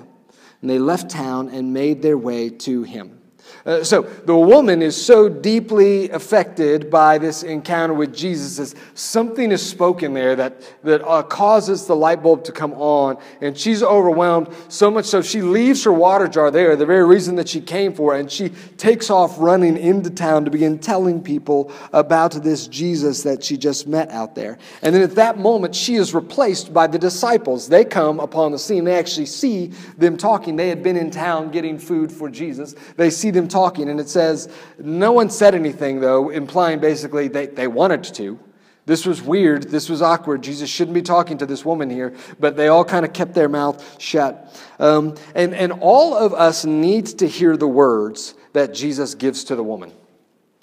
[0.60, 3.22] And they left town and made their way to him.
[3.66, 9.66] Uh, so the woman is so deeply affected by this encounter with Jesus something is
[9.68, 13.18] spoken there that, that uh, causes the light bulb to come on.
[13.42, 17.36] And she's overwhelmed so much so she leaves her water jar there, the very reason
[17.38, 21.72] that she came for, and she takes off running into town to begin telling people
[21.94, 24.58] about this Jesus that she just met out there.
[24.82, 27.70] And then at that moment, she is replaced by the disciples.
[27.70, 28.84] They come upon the scene.
[28.84, 30.56] They actually see them talking.
[30.56, 32.76] They had been in town getting food for Jesus.
[32.98, 37.46] They see them talking, and it says, no one said anything, though, implying basically they,
[37.46, 38.38] they wanted to.
[38.86, 39.70] This was weird.
[39.70, 40.44] This was awkward.
[40.44, 43.48] Jesus shouldn't be talking to this woman here, but they all kind of kept their
[43.48, 44.54] mouth shut.
[44.78, 49.56] Um, and, and all of us needs to hear the words that Jesus gives to
[49.56, 49.94] the woman.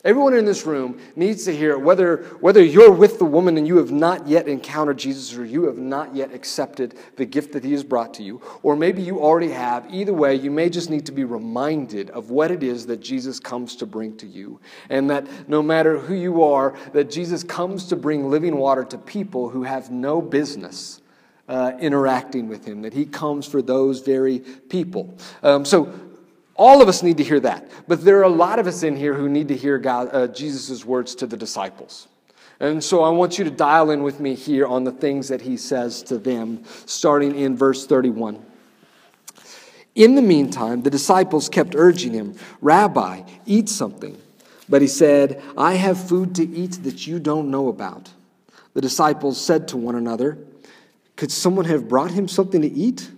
[0.03, 3.77] Everyone in this room needs to hear whether, whether you're with the woman and you
[3.77, 7.73] have not yet encountered Jesus or you have not yet accepted the gift that he
[7.73, 9.93] has brought to you, or maybe you already have.
[9.93, 13.39] Either way, you may just need to be reminded of what it is that Jesus
[13.39, 14.59] comes to bring to you.
[14.89, 18.97] And that no matter who you are, that Jesus comes to bring living water to
[18.97, 21.03] people who have no business.
[21.49, 25.19] Uh, interacting with him, that he comes for those very people.
[25.43, 25.93] Um, so,
[26.61, 27.70] all of us need to hear that.
[27.88, 30.85] But there are a lot of us in here who need to hear uh, Jesus'
[30.85, 32.07] words to the disciples.
[32.61, 35.40] And so I want you to dial in with me here on the things that
[35.40, 38.44] he says to them, starting in verse 31.
[39.94, 44.20] In the meantime, the disciples kept urging him, Rabbi, eat something.
[44.68, 48.11] But he said, I have food to eat that you don't know about.
[48.75, 50.37] The disciples said to one another,
[51.16, 53.11] Could someone have brought him something to eat?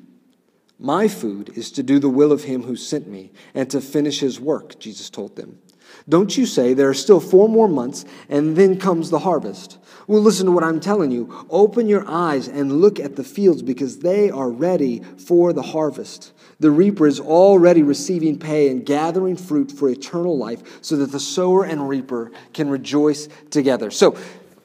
[0.82, 4.18] My food is to do the will of him who sent me and to finish
[4.18, 5.60] his work, Jesus told them.
[6.08, 9.78] Don't you say there are still four more months and then comes the harvest?
[10.08, 11.46] Well, listen to what I'm telling you.
[11.50, 16.32] Open your eyes and look at the fields because they are ready for the harvest.
[16.58, 21.20] The reaper is already receiving pay and gathering fruit for eternal life so that the
[21.20, 23.92] sower and reaper can rejoice together.
[23.92, 24.16] So,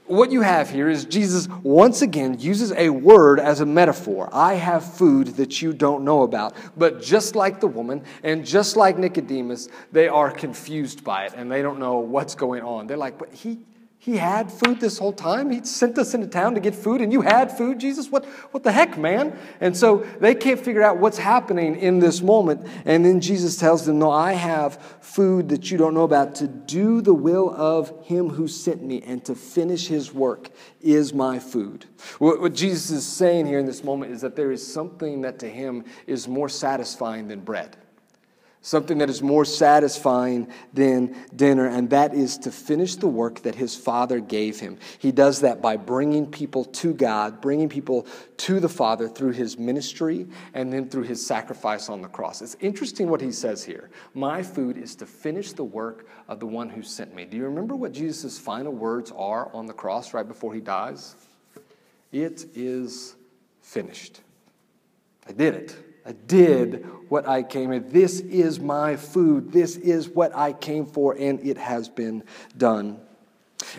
[0.07, 4.29] what you have here is Jesus once again uses a word as a metaphor.
[4.31, 6.55] I have food that you don't know about.
[6.75, 11.51] But just like the woman and just like Nicodemus, they are confused by it and
[11.51, 12.87] they don't know what's going on.
[12.87, 13.59] They're like, but he,
[14.07, 15.49] he had food this whole time.
[15.49, 18.09] He sent us into town to get food, and you had food, Jesus?
[18.09, 19.37] What, what the heck, man?
[19.59, 22.65] And so they can't figure out what's happening in this moment.
[22.85, 26.35] And then Jesus tells them, No, I have food that you don't know about.
[26.35, 31.13] To do the will of him who sent me and to finish his work is
[31.13, 31.83] my food.
[32.17, 35.37] What, what Jesus is saying here in this moment is that there is something that
[35.39, 37.75] to him is more satisfying than bread
[38.67, 43.55] something that is more satisfying than dinner, and that is to finish the work that
[43.55, 44.77] his Father gave him.
[44.99, 49.57] He does that by bringing people to God, bringing people to the Father through his
[49.57, 52.41] ministry and then through his sacrifice on the cross.
[52.41, 53.89] It's interesting what he says here.
[54.13, 57.23] My food is to finish the work of the one who sent me.
[57.23, 61.15] Do you remember what Jesus' final words are on the cross right before he dies?
[62.11, 63.15] It is
[63.61, 64.19] finished.
[65.25, 65.86] I did it.
[66.07, 67.89] I did what I came in.
[67.89, 69.51] This is my food.
[69.51, 72.23] This is what I came for, and it has been
[72.57, 73.01] done.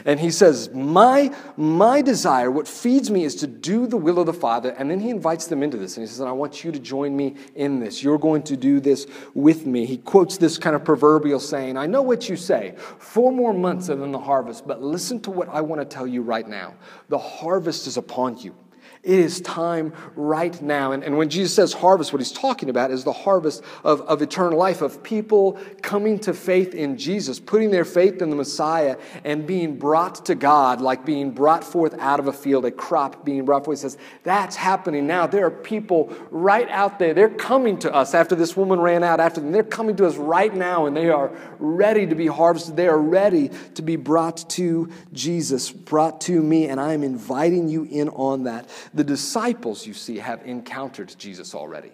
[0.04, 4.26] And he says, my, my desire, what feeds me, is to do the will of
[4.26, 4.70] the Father.
[4.70, 5.96] And then he invites them into this.
[5.96, 8.02] And he says, I want you to join me in this.
[8.02, 9.86] You're going to do this with me.
[9.86, 12.74] He quotes this kind of proverbial saying I know what you say.
[12.98, 14.66] Four more months and then the harvest.
[14.66, 16.74] But listen to what I want to tell you right now.
[17.08, 18.54] The harvest is upon you.
[19.02, 20.92] It is time right now.
[20.92, 24.20] And, and when Jesus says harvest, what he's talking about is the harvest of, of
[24.22, 28.96] eternal life, of people coming to faith in Jesus, putting their faith in the Messiah,
[29.24, 33.24] and being brought to God, like being brought forth out of a field, a crop
[33.24, 33.78] being brought forth.
[33.78, 35.26] He says, That's happening now.
[35.26, 37.14] There are people right out there.
[37.14, 39.52] They're coming to us after this woman ran out after them.
[39.52, 42.76] They're coming to us right now, and they are ready to be harvested.
[42.76, 47.68] They are ready to be brought to Jesus, brought to me, and I am inviting
[47.68, 48.68] you in on that.
[48.94, 51.92] The disciples, you see, have encountered Jesus already.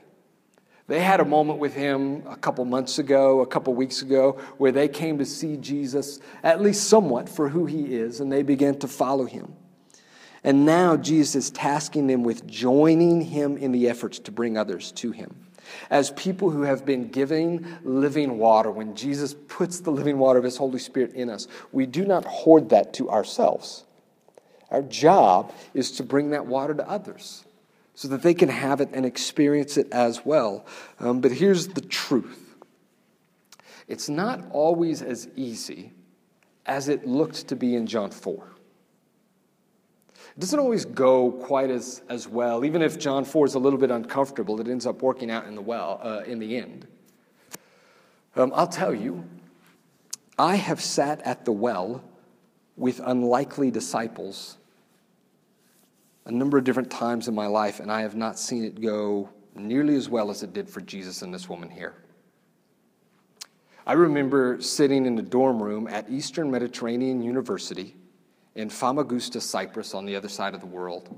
[0.87, 4.73] They had a moment with him a couple months ago, a couple weeks ago, where
[4.73, 8.79] they came to see Jesus, at least somewhat, for who he is, and they began
[8.81, 9.55] to follow him.
[10.42, 14.92] And now Jesus is tasking them with joining him in the efforts to bring others
[14.92, 15.35] to him.
[15.88, 20.45] As people who have been giving living water, when Jesus puts the living water of
[20.45, 23.84] his Holy Spirit in us, we do not hoard that to ourselves.
[24.71, 27.44] Our job is to bring that water to others
[27.94, 30.67] so that they can have it and experience it as well.
[30.98, 32.40] Um, but here's the truth
[33.87, 35.92] it's not always as easy
[36.67, 38.54] as it looked to be in John 4.
[40.37, 42.65] It doesn't always go quite as, as well.
[42.65, 45.54] Even if John 4 is a little bit uncomfortable, it ends up working out in
[45.54, 46.88] the, well, uh, in the end.
[48.35, 49.25] Um, I'll tell you,
[50.38, 52.02] I have sat at the well
[52.77, 54.58] with unlikely disciples
[56.27, 59.29] a number of different times in my life, and I have not seen it go
[59.54, 61.94] nearly as well as it did for Jesus and this woman here.
[63.87, 67.94] I remember sitting in a dorm room at Eastern Mediterranean University
[68.54, 71.14] in Famagusta, Cyprus, on the other side of the world.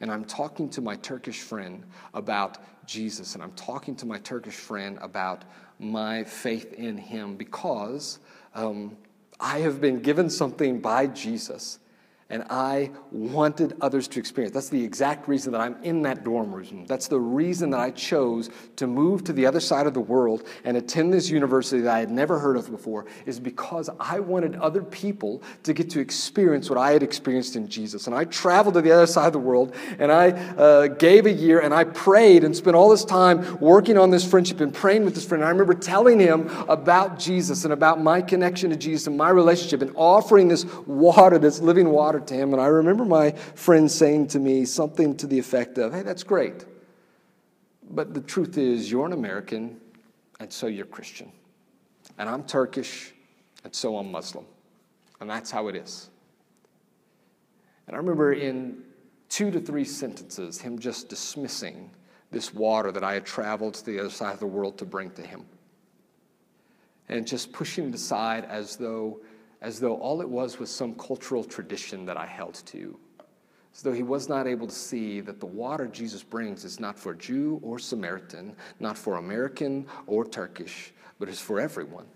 [0.00, 1.84] And I'm talking to my Turkish friend
[2.14, 5.44] about Jesus, and I'm talking to my Turkish friend about
[5.78, 8.18] my faith in him because
[8.54, 8.96] um,
[9.40, 11.78] I have been given something by Jesus
[12.30, 14.52] and I wanted others to experience.
[14.52, 16.84] That's the exact reason that I'm in that dorm room.
[16.86, 20.46] That's the reason that I chose to move to the other side of the world
[20.64, 24.56] and attend this university that I had never heard of before, is because I wanted
[24.56, 28.06] other people to get to experience what I had experienced in Jesus.
[28.06, 31.32] And I traveled to the other side of the world and I uh, gave a
[31.32, 35.06] year and I prayed and spent all this time working on this friendship and praying
[35.06, 35.42] with this friend.
[35.42, 39.30] And I remember telling him about Jesus and about my connection to Jesus and my
[39.30, 42.52] relationship and offering this water, this living water to him.
[42.52, 46.22] And I remember my friend saying to me something to the effect of, Hey, that's
[46.22, 46.64] great.
[47.90, 49.80] But the truth is, you're an American,
[50.40, 51.32] and so you're Christian.
[52.18, 53.12] And I'm Turkish,
[53.64, 54.44] and so I'm Muslim.
[55.20, 56.10] And that's how it is.
[57.86, 58.82] And I remember in
[59.28, 61.90] two to three sentences, him just dismissing
[62.30, 65.10] this water that I had traveled to the other side of the world to bring
[65.12, 65.46] to him.
[67.08, 69.20] And just pushing it aside as though
[69.60, 72.98] as though all it was was some cultural tradition that I held to,
[73.74, 76.98] as though he was not able to see that the water Jesus brings is not
[76.98, 82.06] for Jew or Samaritan, not for American or Turkish, but is for everyone.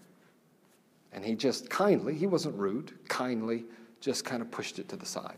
[1.13, 3.65] And he just kindly, he wasn't rude, kindly
[4.01, 5.37] just kind of pushed it to the side.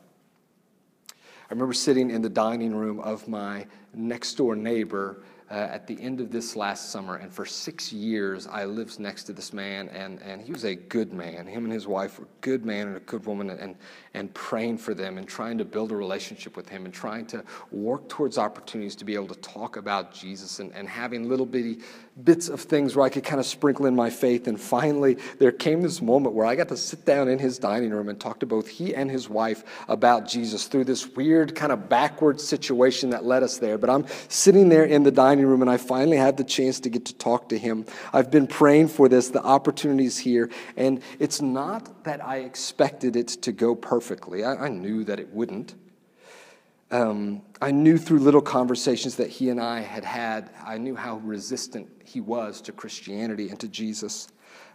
[1.11, 6.01] I remember sitting in the dining room of my next door neighbor uh, at the
[6.01, 7.16] end of this last summer.
[7.16, 10.74] And for six years, I lived next to this man, and, and he was a
[10.74, 11.47] good man.
[11.47, 13.76] Him and his wife were good man and a good woman, and,
[14.14, 17.45] and praying for them and trying to build a relationship with him and trying to
[17.70, 21.80] work towards opportunities to be able to talk about Jesus and, and having little bitty
[22.23, 24.47] bits of things where I could kind of sprinkle in my faith.
[24.47, 27.91] And finally, there came this moment where I got to sit down in his dining
[27.91, 31.73] room and talk to both he and his wife about Jesus through this weird kind
[31.73, 33.79] of backward situation that led us there.
[33.79, 36.89] But I'm sitting there in the dining room and I finally had the chance to
[36.89, 37.85] get to talk to him.
[38.12, 40.51] I've been praying for this, the opportunities here.
[40.77, 45.31] And it's not that I expected it to go perfectly, I, I knew that it
[45.33, 45.75] wouldn't.
[46.91, 51.17] Um, I knew through little conversations that he and I had had, I knew how
[51.17, 54.29] resistant he was to Christianity and to Jesus.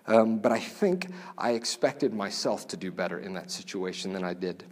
[0.07, 4.33] Um, but I think I expected myself to do better in that situation than I
[4.33, 4.65] did.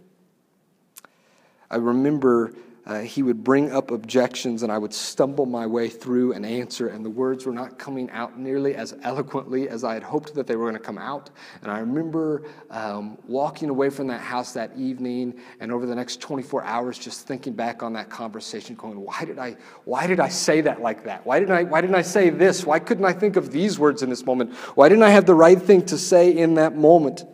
[1.70, 2.52] I remember
[2.88, 6.88] uh, he would bring up objections and I would stumble my way through an answer,
[6.88, 10.46] and the words were not coming out nearly as eloquently as I had hoped that
[10.46, 11.28] they were going to come out.
[11.62, 16.22] And I remember um, walking away from that house that evening and over the next
[16.22, 20.30] 24 hours just thinking back on that conversation, going, why did I, why did I
[20.30, 21.26] say that like that?
[21.26, 22.64] Why didn't, I, why didn't I say this?
[22.64, 24.54] Why couldn't I think of these words in this moment?
[24.74, 27.24] Why didn't I have the right thing to say in that moment?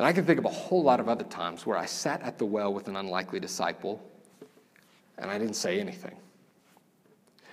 [0.00, 2.38] And I can think of a whole lot of other times where I sat at
[2.38, 4.02] the well with an unlikely disciple
[5.18, 6.16] and I didn't say anything.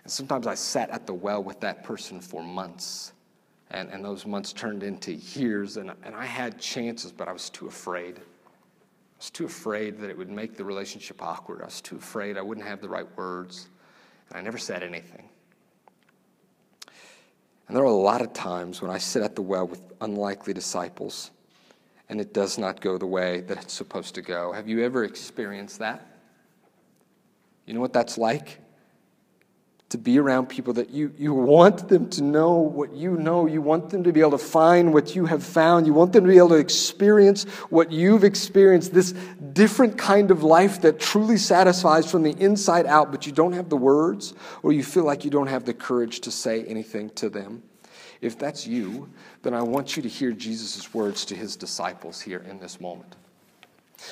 [0.01, 3.11] And sometimes I sat at the well with that person for months,
[3.71, 7.49] and, and those months turned into years, and, and I had chances, but I was
[7.49, 8.17] too afraid.
[8.17, 8.21] I
[9.17, 11.61] was too afraid that it would make the relationship awkward.
[11.61, 13.67] I was too afraid I wouldn't have the right words,
[14.29, 15.27] and I never said anything.
[17.67, 20.53] And there are a lot of times when I sit at the well with unlikely
[20.53, 21.31] disciples
[22.09, 24.51] and it does not go the way that it's supposed to go.
[24.53, 26.05] Have you ever experienced that?
[27.65, 28.61] You know what that's like?
[29.91, 33.45] To be around people that you, you want them to know what you know.
[33.45, 35.85] You want them to be able to find what you have found.
[35.85, 38.93] You want them to be able to experience what you've experienced.
[38.93, 39.13] This
[39.53, 43.69] different kind of life that truly satisfies from the inside out, but you don't have
[43.69, 47.29] the words or you feel like you don't have the courage to say anything to
[47.29, 47.63] them.
[48.21, 49.09] If that's you,
[49.43, 53.15] then I want you to hear Jesus' words to his disciples here in this moment.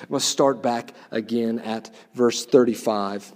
[0.10, 3.34] Let's start back again at verse 35.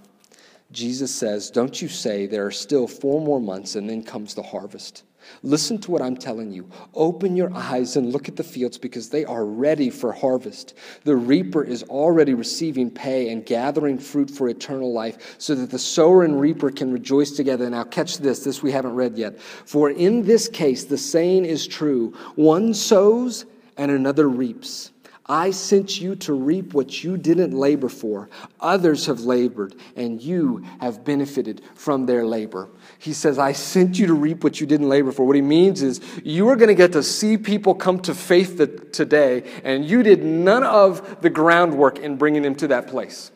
[0.72, 4.42] Jesus says, Don't you say there are still four more months and then comes the
[4.42, 5.04] harvest?
[5.42, 6.68] Listen to what I'm telling you.
[6.94, 10.74] Open your eyes and look at the fields because they are ready for harvest.
[11.04, 15.78] The reaper is already receiving pay and gathering fruit for eternal life so that the
[15.78, 17.68] sower and reaper can rejoice together.
[17.70, 19.40] Now, catch this, this we haven't read yet.
[19.40, 24.92] For in this case, the saying is true one sows and another reaps.
[25.30, 28.28] I sent you to reap what you didn't labor for.
[28.58, 32.68] Others have labored, and you have benefited from their labor.
[32.98, 35.24] He says, I sent you to reap what you didn't labor for.
[35.24, 38.56] What he means is, you are going to get to see people come to faith
[38.90, 43.30] today, and you did none of the groundwork in bringing them to that place.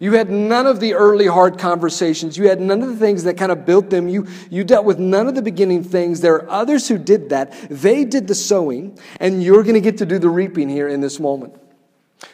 [0.00, 2.36] You had none of the early hard conversations.
[2.36, 4.08] You had none of the things that kind of built them.
[4.08, 6.20] You, you dealt with none of the beginning things.
[6.20, 7.52] There are others who did that.
[7.68, 11.00] They did the sowing, and you're going to get to do the reaping here in
[11.00, 11.54] this moment.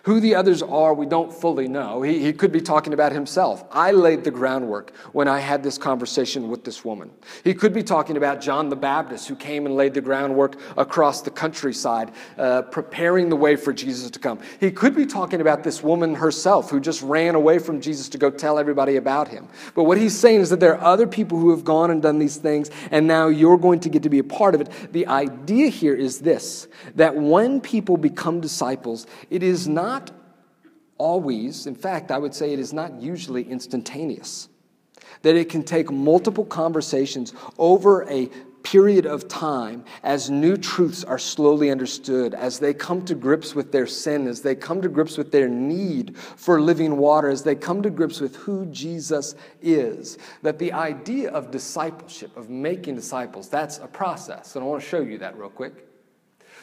[0.05, 2.01] Who the others are, we don't fully know.
[2.01, 3.65] He, he could be talking about himself.
[3.71, 7.11] I laid the groundwork when I had this conversation with this woman.
[7.43, 11.21] He could be talking about John the Baptist, who came and laid the groundwork across
[11.21, 14.39] the countryside, uh, preparing the way for Jesus to come.
[14.59, 18.19] He could be talking about this woman herself, who just ran away from Jesus to
[18.19, 19.49] go tell everybody about him.
[19.75, 22.19] But what he's saying is that there are other people who have gone and done
[22.19, 24.71] these things, and now you're going to get to be a part of it.
[24.93, 30.11] The idea here is this that when people become disciples, it is not
[30.97, 34.49] always, in fact, I would say it is not usually instantaneous.
[35.23, 38.31] That it can take multiple conversations over a
[38.63, 43.71] period of time as new truths are slowly understood, as they come to grips with
[43.71, 47.55] their sin, as they come to grips with their need for living water, as they
[47.55, 50.19] come to grips with who Jesus is.
[50.43, 54.57] That the idea of discipleship, of making disciples, that's a process.
[54.57, 55.87] And I want to show you that real quick.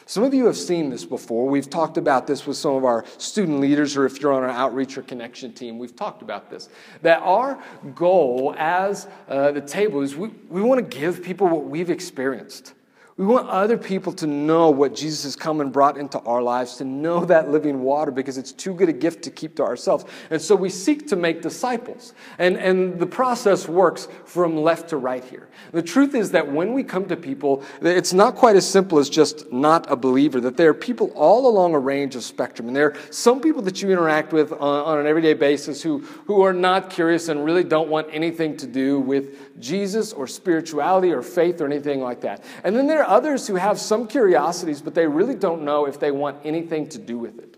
[0.06, 1.48] Some of you have seen this before.
[1.48, 4.50] We've talked about this with some of our student leaders, or if you're on our
[4.50, 6.68] outreach or connection team, we've talked about this.
[7.02, 7.62] That our
[7.94, 12.74] goal as uh, the table is we, we want to give people what we've experienced.
[13.22, 16.78] We want other people to know what Jesus has come and brought into our lives,
[16.78, 20.04] to know that living water, because it's too good a gift to keep to ourselves.
[20.30, 22.14] And so we seek to make disciples.
[22.40, 25.48] And, and the process works from left to right here.
[25.70, 29.08] The truth is that when we come to people, it's not quite as simple as
[29.08, 32.66] just not a believer, that there are people all along a range of spectrum.
[32.66, 36.00] And there are some people that you interact with on, on an everyday basis who,
[36.26, 41.12] who are not curious and really don't want anything to do with Jesus or spirituality
[41.12, 42.42] or faith or anything like that.
[42.64, 46.00] And then there are others who have some curiosities, but they really don't know if
[46.00, 47.51] they want anything to do with it.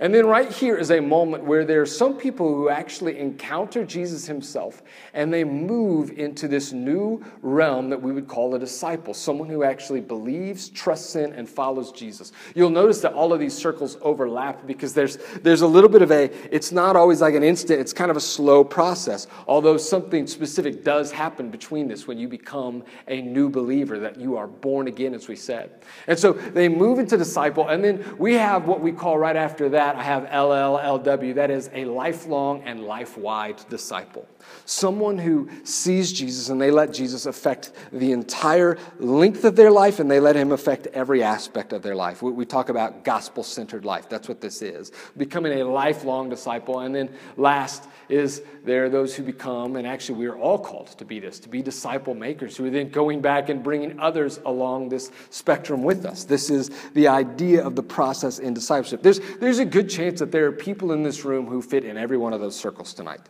[0.00, 3.84] And then right here is a moment where there are some people who actually encounter
[3.84, 4.82] Jesus himself
[5.12, 9.62] and they move into this new realm that we would call a disciple, someone who
[9.62, 12.32] actually believes, trusts in, and follows Jesus.
[12.54, 16.10] You'll notice that all of these circles overlap because there's, there's a little bit of
[16.10, 19.26] a, it's not always like an instant, it's kind of a slow process.
[19.46, 24.38] Although something specific does happen between this when you become a new believer, that you
[24.38, 25.82] are born again, as we said.
[26.06, 29.68] And so they move into disciple, and then we have what we call right after
[29.68, 31.34] that that, I have LLLW.
[31.34, 34.26] That is a lifelong and life wide disciple.
[34.64, 40.00] Someone who sees Jesus and they let Jesus affect the entire length of their life
[40.00, 42.22] and they let him affect every aspect of their life.
[42.22, 44.08] We, talk about gospel centered life.
[44.08, 44.90] That's what this is.
[45.16, 46.80] Becoming a lifelong disciple.
[46.80, 50.88] And then last is there are those who become, and actually we are all called
[50.98, 54.40] to be this, to be disciple makers who are then going back and bringing others
[54.46, 56.24] along this spectrum with us.
[56.24, 59.02] This is the idea of the process in discipleship.
[59.02, 61.96] There's, there's a good chance that there are people in this room who fit in
[61.96, 63.20] every one of those circles tonight.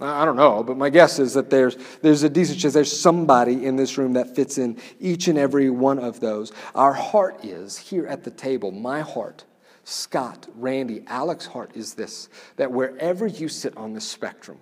[0.00, 3.64] I don't know, but my guess is that there's, there's a decent chance there's somebody
[3.64, 6.52] in this room that fits in each and every one of those.
[6.74, 9.44] Our heart is here at the table, my heart,
[9.84, 14.58] Scott, Randy, Alex's heart is this that wherever you sit on the spectrum,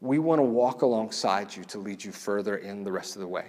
[0.00, 3.28] we want to walk alongside you to lead you further in the rest of the
[3.28, 3.46] way.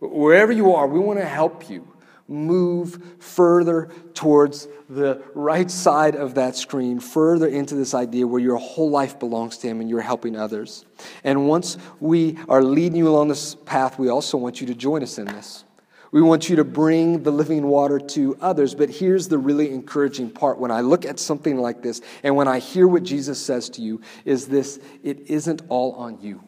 [0.00, 1.86] Wherever you are, we want to help you
[2.28, 8.56] move further towards the right side of that screen, further into this idea where your
[8.56, 10.84] whole life belongs to Him and you're helping others.
[11.24, 15.02] And once we are leading you along this path, we also want you to join
[15.02, 15.64] us in this.
[16.12, 18.74] We want you to bring the living water to others.
[18.74, 22.48] But here's the really encouraging part when I look at something like this and when
[22.48, 26.42] I hear what Jesus says to you is this it isn't all on you.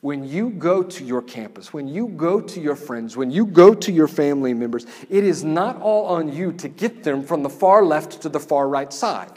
[0.00, 3.74] When you go to your campus, when you go to your friends, when you go
[3.74, 7.48] to your family members, it is not all on you to get them from the
[7.48, 9.32] far left to the far right side.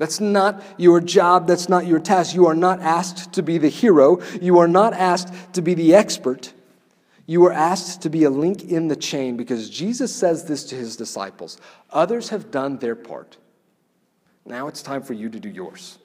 [0.00, 1.46] That's not your job.
[1.46, 2.34] That's not your task.
[2.34, 4.22] You are not asked to be the hero.
[4.40, 6.54] You are not asked to be the expert.
[7.26, 10.74] You are asked to be a link in the chain because Jesus says this to
[10.74, 13.36] his disciples Others have done their part.
[14.46, 15.99] Now it's time for you to do yours.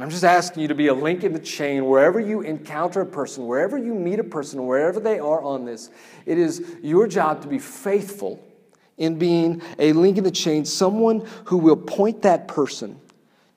[0.00, 3.02] And I'm just asking you to be a link in the chain wherever you encounter
[3.02, 5.90] a person, wherever you meet a person, wherever they are on this.
[6.24, 8.42] It is your job to be faithful
[8.96, 12.98] in being a link in the chain, someone who will point that person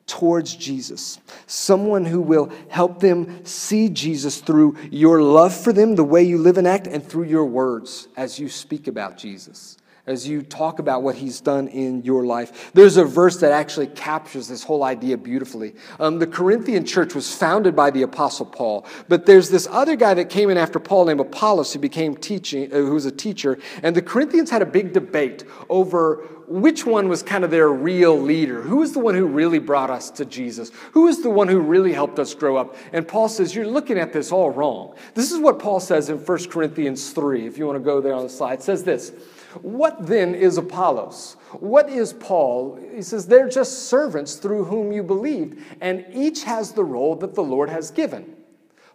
[0.06, 1.18] towards Jesus,
[1.48, 6.38] someone who will help them see Jesus through your love for them, the way you
[6.38, 9.78] live and act, and through your words as you speak about Jesus.
[10.06, 12.72] As you talk about what he's done in your life.
[12.74, 15.76] There's a verse that actually captures this whole idea beautifully.
[15.99, 20.14] Um, the Corinthian church was founded by the Apostle Paul, but there's this other guy
[20.16, 23.58] that came in after Paul named Apollos who became teaching, uh, who was a teacher,
[23.82, 28.20] and the Corinthians had a big debate over which one was kind of their real
[28.20, 28.62] leader.
[28.62, 30.72] Who was the one who really brought us to Jesus?
[30.91, 32.76] Who was the one who really helped us grow up?
[32.91, 34.95] And Paul says, You're looking at this all wrong.
[35.14, 38.14] This is what Paul says in 1 Corinthians 3, if you want to go there
[38.14, 38.56] on the slide.
[38.56, 39.14] It says this.
[39.62, 41.38] What then is Apollos?
[41.60, 42.80] What is Paul?
[42.93, 47.36] He says, they're just servants through whom you believed, and each has the role that
[47.36, 48.36] the Lord has given.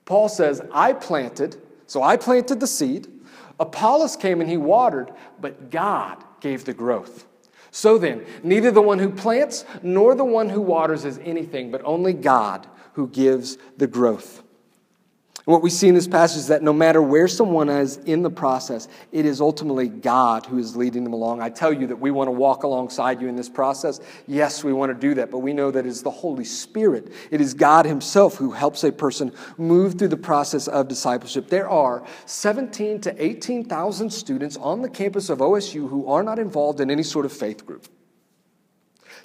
[0.04, 1.56] Paul says, I planted,
[1.86, 3.08] so I planted the seed.
[3.60, 7.26] Apollos came and he watered, but God gave the growth.
[7.70, 11.82] So then, neither the one who plants nor the one who waters is anything, but
[11.84, 14.42] only God who gives the growth.
[15.48, 18.28] What we see in this passage is that no matter where someone is in the
[18.28, 21.40] process, it is ultimately God who is leading them along.
[21.40, 23.98] I tell you that we want to walk alongside you in this process.
[24.26, 27.10] Yes, we want to do that, but we know that it is the Holy Spirit.
[27.30, 31.48] It is God Himself who helps a person move through the process of discipleship.
[31.48, 36.78] There are 17 to 18,000 students on the campus of OSU who are not involved
[36.78, 37.88] in any sort of faith group.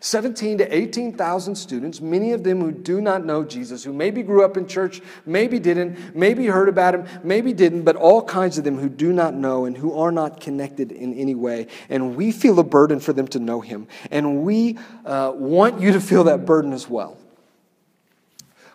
[0.04, 4.44] 17 to 18,000 students, many of them who do not know Jesus, who maybe grew
[4.44, 8.66] up in church, maybe didn't, maybe heard about him, maybe didn't, but all kinds of
[8.66, 11.68] them who do not know and who are not connected in any way.
[11.88, 13.88] And we feel a burden for them to know him.
[14.12, 17.18] And we uh, want you to feel that burden as well.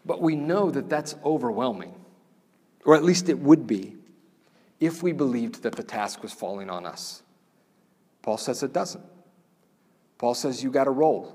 [0.06, 1.94] But we know that that's overwhelming,
[2.86, 3.96] or at least it would be,
[4.80, 7.22] if we believed that the task was falling on us.
[8.22, 9.04] Paul says it doesn't.
[10.18, 11.34] Paul says you got a role.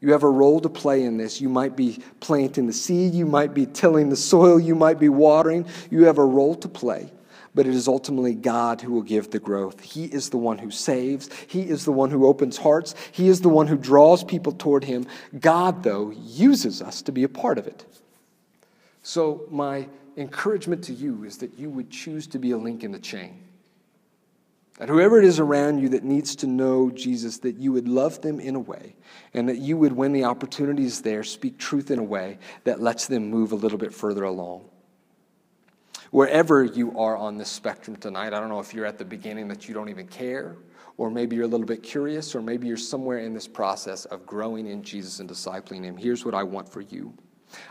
[0.00, 1.40] You have a role to play in this.
[1.40, 5.08] You might be planting the seed, you might be tilling the soil, you might be
[5.08, 5.66] watering.
[5.90, 7.10] You have a role to play.
[7.54, 9.80] But it is ultimately God who will give the growth.
[9.80, 11.30] He is the one who saves.
[11.46, 12.94] He is the one who opens hearts.
[13.12, 15.06] He is the one who draws people toward Him.
[15.38, 17.86] God, though, uses us to be a part of it.
[19.02, 22.90] So, my encouragement to you is that you would choose to be a link in
[22.90, 23.43] the chain.
[24.78, 28.20] That whoever it is around you that needs to know Jesus, that you would love
[28.22, 28.96] them in a way,
[29.32, 32.80] and that you would, when the opportunity is there, speak truth in a way that
[32.80, 34.64] lets them move a little bit further along.
[36.10, 39.46] Wherever you are on this spectrum tonight, I don't know if you're at the beginning
[39.48, 40.56] that you don't even care,
[40.96, 44.26] or maybe you're a little bit curious, or maybe you're somewhere in this process of
[44.26, 45.96] growing in Jesus and discipling Him.
[45.96, 47.14] Here's what I want for you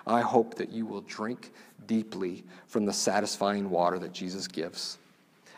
[0.07, 1.51] I hope that you will drink
[1.85, 4.99] deeply from the satisfying water that Jesus gives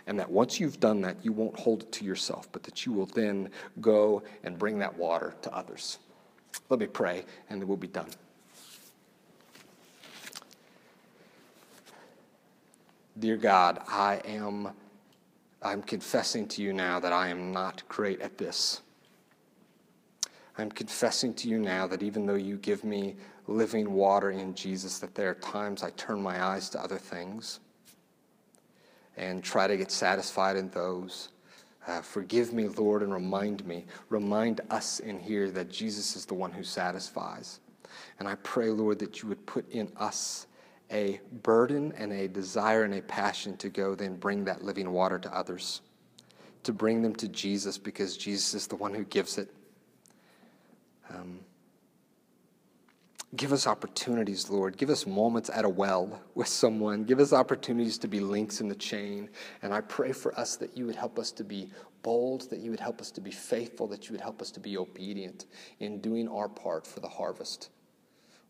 [0.07, 2.93] and that once you've done that, you won't hold it to yourself, but that you
[2.93, 3.49] will then
[3.81, 5.97] go and bring that water to others.
[6.69, 8.09] Let me pray, and then we'll be done.
[13.17, 14.71] Dear God, I am
[15.61, 18.81] I'm confessing to you now that I am not great at this.
[20.57, 23.15] I'm confessing to you now that even though you give me
[23.47, 27.61] living water in Jesus, that there are times I turn my eyes to other things
[29.17, 31.29] and try to get satisfied in those.
[31.87, 36.33] Uh, forgive me, Lord, and remind me, remind us in here that Jesus is the
[36.33, 37.59] one who satisfies.
[38.19, 40.47] And I pray, Lord, that you would put in us
[40.91, 45.19] a burden and a desire and a passion to go then bring that living water
[45.19, 45.81] to others,
[46.63, 49.49] to bring them to Jesus because Jesus is the one who gives it.
[51.09, 51.39] Um,
[53.35, 54.77] Give us opportunities, Lord.
[54.77, 57.03] Give us moments at a well with someone.
[57.03, 59.29] Give us opportunities to be links in the chain.
[59.61, 61.71] And I pray for us that you would help us to be
[62.03, 64.59] bold, that you would help us to be faithful, that you would help us to
[64.59, 65.45] be obedient
[65.79, 67.71] in doing our part for the harvest.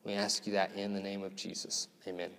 [0.04, 1.88] We ask you that in the name of Jesus.
[2.08, 2.32] Amen.